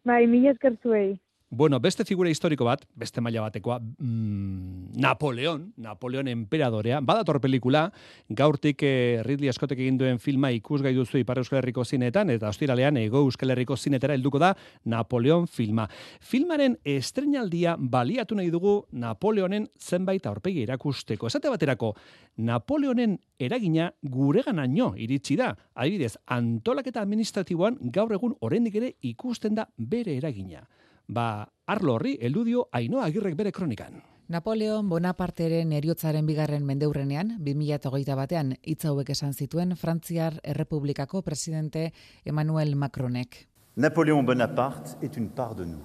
bai, 0.03 0.23
mila 0.27 0.49
esker 0.56 0.73
zuei. 0.82 1.19
Bueno, 1.55 1.79
beste 1.79 2.03
figura 2.03 2.31
historiko 2.31 2.65
bat, 2.65 2.81
beste 2.95 3.21
maila 3.21 3.43
batekoa, 3.43 3.75
mm, 3.79 4.97
Napoleon, 4.97 5.67
Napoleon 5.77 6.27
emperadorea, 6.27 6.99
badator 6.99 7.39
pelikula, 7.39 7.91
gaurtik 8.27 8.81
eh, 8.81 9.21
Ridley 9.21 9.53
Scottek 9.53 9.77
egin 9.77 9.99
duen 9.99 10.17
filma 10.17 10.49
ikusgai 10.49 10.95
duzu 10.95 11.19
Ipar 11.19 11.37
Euskal 11.37 11.59
Herriko 11.59 11.85
zinetan, 11.85 12.31
eta 12.33 12.49
ostiralean 12.49 12.97
Ego 12.97 13.21
Euskal 13.21 13.53
Herriko 13.53 13.77
zinetara 13.77 14.15
helduko 14.17 14.41
da 14.41 14.55
Napoleon 14.85 15.45
filma. 15.45 15.87
Filmaren 16.19 16.79
estrenaldia 16.83 17.75
baliatu 17.77 18.33
nahi 18.33 18.49
dugu 18.49 18.87
Napoleonen 18.91 19.69
zenbait 19.77 20.25
aurpegi 20.25 20.63
erakusteko. 20.63 21.27
Esate 21.27 21.53
baterako, 21.53 21.93
Napoleonen 22.37 23.19
eragina 23.37 23.91
gureganaino 24.01 24.95
iritsi 24.97 25.37
da. 25.37 25.53
Adibidez, 25.75 26.15
antolaketa 26.25 27.05
administratiboan 27.05 27.77
gaur 27.93 28.17
egun 28.17 28.33
oraindik 28.41 28.81
ere 28.81 28.95
ikusten 29.01 29.53
da 29.53 29.69
bere 29.77 30.17
eragina. 30.17 30.65
Ba, 31.07 31.49
arlo 31.65 31.95
horri, 31.95 32.17
eludio 32.21 32.69
Ainoa 32.71 33.05
Agirrek 33.05 33.35
bere 33.35 33.51
kronikan. 33.51 34.01
Napoleon 34.31 34.87
Bonaparteren 34.87 35.73
eriotzaren 35.75 36.25
bigarren 36.25 36.63
mendeurrenean, 36.65 37.35
2008 37.43 38.15
batean, 38.15 38.53
hitz 38.63 38.85
hauek 38.87 39.09
esan 39.11 39.33
zituen 39.33 39.75
Frantziar 39.75 40.39
Errepublikako 40.43 41.21
presidente 41.21 41.91
Emmanuel 42.23 42.75
Macronek. 42.75 43.49
Napoléon 43.75 44.23
Bonaparte 44.23 44.97
est 45.01 45.17
une 45.17 45.29
part 45.29 45.55
de 45.55 45.65
nous. 45.65 45.83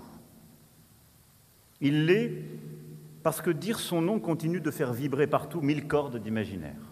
Il 1.81 2.07
l'est 2.07 2.31
parce 3.22 3.40
que 3.40 3.50
dire 3.50 3.78
son 3.81 4.02
nom 4.02 4.20
continue 4.20 4.61
de 4.61 4.70
faire 4.70 4.92
vibrer 4.92 5.26
partout 5.26 5.61
mille 5.61 5.88
cordes 5.88 6.22
d'imaginaire. 6.22 6.88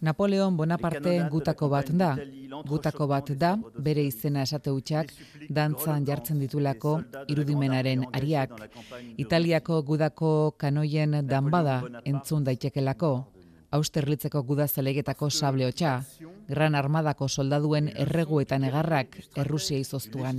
Napoleon 0.00 0.56
Bonaparte 0.56 1.14
gutako 1.30 1.68
bat 1.68 1.88
da, 1.90 2.12
gutako 2.66 3.06
bat 3.10 3.30
da, 3.34 3.56
bere 3.78 4.04
izena 4.06 4.44
esate 4.46 4.70
hutsak, 4.70 5.10
dantzan 5.50 6.06
jartzen 6.06 6.38
ditulako 6.38 7.00
irudimenaren 7.28 8.04
ariak, 8.12 8.54
Italiako 9.16 9.82
gudako 9.82 10.30
kanoien 10.56 11.18
danbada 11.26 11.82
entzun 12.04 12.46
daitekelako, 12.46 13.12
Austerlitzeko 13.70 14.42
gudazalegetako 14.48 15.28
sable 15.28 15.66
hotxa, 15.68 15.98
Gran 16.48 16.74
Armadako 16.74 17.26
soldaduen 17.28 17.90
erregu 18.04 18.40
eta 18.40 18.56
negarrak 18.58 19.18
Errusia 19.36 19.76
izoztuan. 19.82 20.38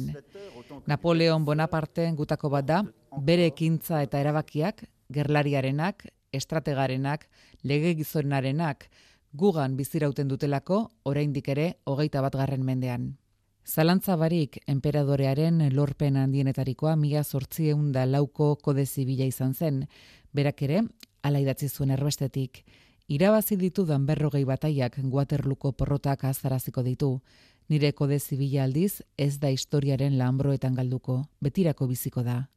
Napoleon 0.88 1.46
Bonaparte 1.46 2.08
gutako 2.18 2.50
bat 2.56 2.66
da, 2.66 2.80
bere 3.22 3.46
ekintza 3.52 4.02
eta 4.02 4.24
erabakiak, 4.24 4.82
gerlariarenak, 5.14 6.08
estrategarenak, 6.34 7.28
lege 7.64 7.94
gizorenarenak, 8.02 8.88
gugan 9.34 9.78
bizirauten 9.78 10.28
dutelako, 10.28 10.90
oraindik 11.04 11.50
ere, 11.50 11.74
hogeita 11.86 12.22
bat 12.22 12.36
garren 12.36 12.64
mendean. 12.66 13.18
Zalantza 13.66 14.16
barik, 14.18 14.58
emperadorearen 14.68 15.62
lorpen 15.76 16.18
handienetarikoa 16.18 16.96
mila 16.96 17.24
zortzieun 17.24 17.92
da 17.92 18.06
lauko 18.06 18.56
kode 18.56 18.86
zibila 18.86 19.28
izan 19.30 19.54
zen, 19.54 19.84
berak 20.34 20.64
ere, 20.66 20.82
ala 21.22 21.40
idatzi 21.40 21.70
zuen 21.70 21.92
erbestetik, 21.92 22.64
irabazi 23.08 23.58
ditudan 23.58 24.06
berrogei 24.06 24.44
bataiak 24.46 24.98
Waterlooko 25.04 25.72
porrotak 25.74 26.24
azaraziko 26.24 26.84
ditu, 26.84 27.22
nire 27.70 27.92
kode 27.94 28.20
zibila 28.20 28.64
aldiz 28.64 29.02
ez 29.18 29.38
da 29.40 29.50
historiaren 29.50 30.18
lanbroetan 30.18 30.74
galduko, 30.74 31.26
betirako 31.42 31.88
biziko 31.88 32.24
da. 32.24 32.50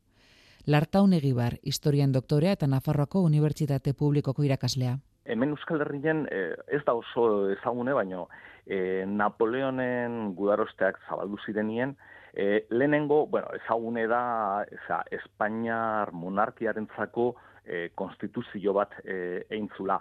Lartaun 0.67 1.13
egibar, 1.13 1.59
historian 1.63 2.13
doktorea 2.13 2.53
eta 2.53 2.67
Nafarroako 2.67 3.21
Unibertsitate 3.21 3.93
Publikoko 3.93 4.45
irakaslea. 4.45 5.01
Hemen 5.25 5.51
Euskal 5.55 5.81
Herrian 5.85 6.27
eh, 6.31 6.55
ez 6.69 6.83
da 6.85 6.95
oso 6.99 7.51
ezagune, 7.53 7.93
baino 7.95 8.29
eh, 8.67 9.05
Napoleonen 9.07 10.35
gudarosteak 10.35 10.99
zabaldu 11.09 11.39
zirenien, 11.47 11.97
eh, 12.35 12.67
lehenengo, 12.71 13.27
bueno, 13.27 13.53
ezagune 13.55 14.07
da 14.11 14.65
eza, 14.71 15.03
Espainiar 15.11 16.13
monarkiarentzako 16.13 17.35
eh, 17.65 17.91
konstituzio 17.95 18.75
bat 18.75 18.95
eh, 19.05 19.47
eintzula. 19.51 20.01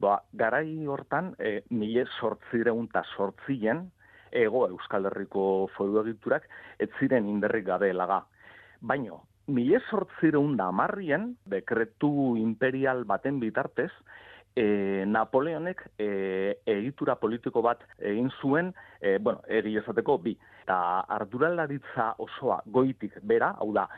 Ba, 0.00 0.22
garai 0.32 0.86
hortan, 0.88 1.34
eh, 1.38 1.62
mile 1.70 2.06
sortzireun 2.18 2.88
eta 2.88 3.04
sortzien, 3.16 3.90
ego 4.32 4.64
Euskal 4.70 5.10
Herriko 5.10 5.68
foru 5.76 6.00
egiturak, 6.00 6.48
ez 6.78 6.88
ziren 6.98 7.28
inderrik 7.28 7.66
gabe 7.66 7.92
laga. 7.92 8.22
Baino, 8.80 9.20
mile 9.46 9.82
sortzireun 9.90 10.56
da 10.56 10.70
amarrien, 10.72 11.34
dekretu 11.44 12.38
imperial 12.40 13.04
baten 13.04 13.38
bitartez, 13.42 13.92
e, 14.56 15.04
Napoleonek 15.06 15.82
e, 15.98 16.08
egitura 16.66 17.16
politiko 17.20 17.62
bat 17.62 17.84
egin 17.98 18.30
zuen, 18.40 18.72
e, 19.00 19.18
bueno, 19.18 19.42
eri 19.48 19.76
esateko 19.80 20.18
bi. 20.18 20.36
Eta 20.62 20.78
arduralaritza 21.16 22.12
osoa 22.22 22.60
goitik 22.66 23.18
bera, 23.22 23.54
hau 23.58 23.72
da, 23.74 23.88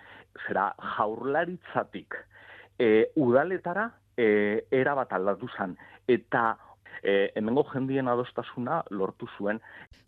zera 0.47 0.71
jaurlaritzatik 0.97 2.17
e, 2.79 3.11
udaletara 3.17 3.91
e, 4.17 4.67
era 4.71 4.95
bat 4.95 5.13
aldatu 5.13 5.49
zen. 5.59 5.77
Eta 6.09 6.55
e, 7.03 7.31
hemengo 7.37 7.65
jendien 7.73 8.09
adostasuna 8.09 8.83
lortu 8.91 9.29
zuen. 9.39 9.61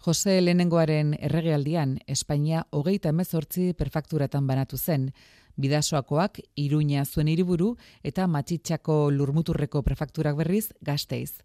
Jose 0.05 0.41
Lehenengoaren 0.41 1.15
erregealdian, 1.21 1.99
Espainia 2.07 2.65
hogeita 2.71 3.13
emezortzi 3.15 3.73
prefekturatan 3.79 4.47
banatu 4.47 4.79
zen. 4.79 5.11
Bidasoakoak 5.57 6.41
Iruña 6.57 7.05
zuen 7.05 7.29
hiriburu 7.29 7.77
eta 8.05 8.27
Matxitxako 8.27 9.11
Lurmuturreko 9.11 9.83
prefekturak 9.83 10.37
berriz 10.37 10.71
Gasteiz. 10.81 11.41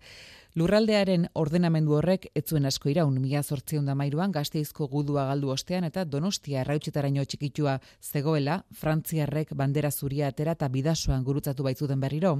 Lurraldearen 0.51 1.29
ordenamendu 1.39 1.93
horrek 1.95 2.25
ez 2.35 2.41
zuen 2.43 2.65
asko 2.67 2.89
iraun, 2.91 3.15
mila 3.23 3.39
zortzion 3.41 3.85
da 3.87 3.93
mairuan, 3.95 4.33
gazteizko 4.35 4.89
gudua 4.91 5.23
galdu 5.29 5.53
ostean 5.53 5.85
eta 5.87 6.03
donostia 6.03 6.65
errautxetaraino 6.65 7.23
txikitua 7.23 7.77
zegoela, 8.03 8.57
frantziarrek 8.75 9.53
bandera 9.55 9.91
zuria 9.91 10.27
atera 10.27 10.51
eta 10.57 10.67
bidasoan 10.67 11.23
gurutzatu 11.23 11.63
baitzuten 11.63 12.03
berriro. 12.03 12.33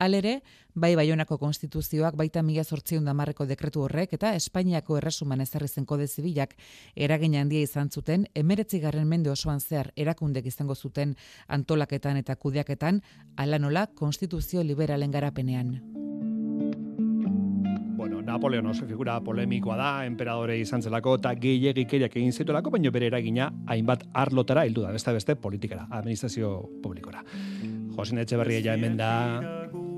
Alere, 0.00 0.38
bai 0.74 0.94
baionako 0.96 1.36
konstituzioak 1.38 2.16
baita 2.16 2.40
mila 2.42 2.64
zortzion 2.64 3.04
da 3.04 3.12
marreko 3.12 3.44
dekretu 3.44 3.84
horrek 3.84 4.14
eta 4.16 4.32
Espainiako 4.34 4.96
erresuman 4.96 5.44
ezarri 5.44 5.68
zen 5.68 5.84
kode 5.84 6.06
zibilak 6.08 6.56
eragin 6.96 7.36
handia 7.36 7.60
izan 7.60 7.90
zuten, 7.90 8.24
emeretzi 8.34 8.80
garren 8.80 9.06
mende 9.06 9.30
osoan 9.30 9.60
zehar 9.60 9.92
erakundek 9.94 10.46
izango 10.46 10.74
zuten 10.74 11.16
antolaketan 11.48 12.16
eta 12.16 12.34
kudeaketan, 12.34 13.02
ala 13.36 13.58
nola 13.58 13.90
konstituzio 13.92 14.64
liberalen 14.64 15.10
garapenean. 15.10 16.11
Napoleon 18.32 18.66
oso 18.72 18.86
figura 18.88 19.18
polemikoa 19.20 19.76
da, 19.76 19.90
emperadore 20.08 20.58
izan 20.62 20.82
zelako, 20.82 21.18
eta 21.20 21.34
gehiagikeriak 21.36 22.16
egin 22.16 22.32
zituelako, 22.32 22.72
baina 22.72 22.92
bere 22.94 23.10
eragina 23.12 23.50
hainbat 23.70 24.06
arlotara 24.24 24.64
hildu 24.68 24.86
da, 24.86 24.92
beste 24.96 25.12
beste 25.12 25.36
politikara, 25.36 25.86
administrazio 25.90 26.54
publikora. 26.82 27.24
Josin 27.92 28.22
Etxeberria 28.22 28.62
ja 28.64 28.76
hemen 28.78 28.96
da, 28.96 29.12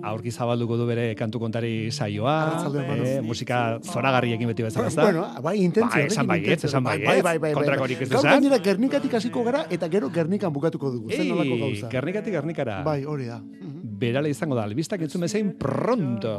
aurki 0.04 0.32
zabalduko 0.32 0.76
du 0.76 0.86
bere 0.88 1.06
kantu 1.18 1.40
kontari 1.40 1.90
saioa, 1.92 2.34
eh, 2.94 3.20
musika 3.24 3.78
zoragarriekin 3.82 4.50
beti 4.50 4.66
bezala, 4.66 4.90
ez 4.90 4.96
da? 4.98 5.06
Bueno, 5.06 5.24
bai, 5.42 5.56
intentzio. 5.62 6.00
Bai, 6.00 6.06
esan 6.10 6.26
bai, 6.28 6.40
ez, 6.44 6.58
esan 6.68 6.84
bai, 6.84 6.98
bai, 7.04 7.20
bai, 7.22 7.36
bai, 7.38 7.52
kontrakorik 7.56 8.02
ez 8.02 8.10
Gaur 8.10 8.20
esan. 8.20 8.40
gainera 8.40 8.58
Gernikatik 8.64 9.14
hasiko 9.20 9.44
gara 9.46 9.64
eta 9.70 9.88
gero 9.88 10.10
Gernikan 10.12 10.52
bukatuko 10.52 10.90
dugu. 10.92 11.10
Zer 11.10 11.26
nolako 11.30 11.60
gauza. 11.62 11.88
Gernikatik 11.92 12.36
Gernikara. 12.36 12.82
Bai, 12.84 13.04
hori 13.04 13.30
da. 13.30 13.40
Berala 14.04 14.28
izango 14.28 14.58
da, 14.58 14.64
albistak 14.66 15.06
entzun 15.06 15.24
bezain 15.24 15.54
pronto. 15.58 16.34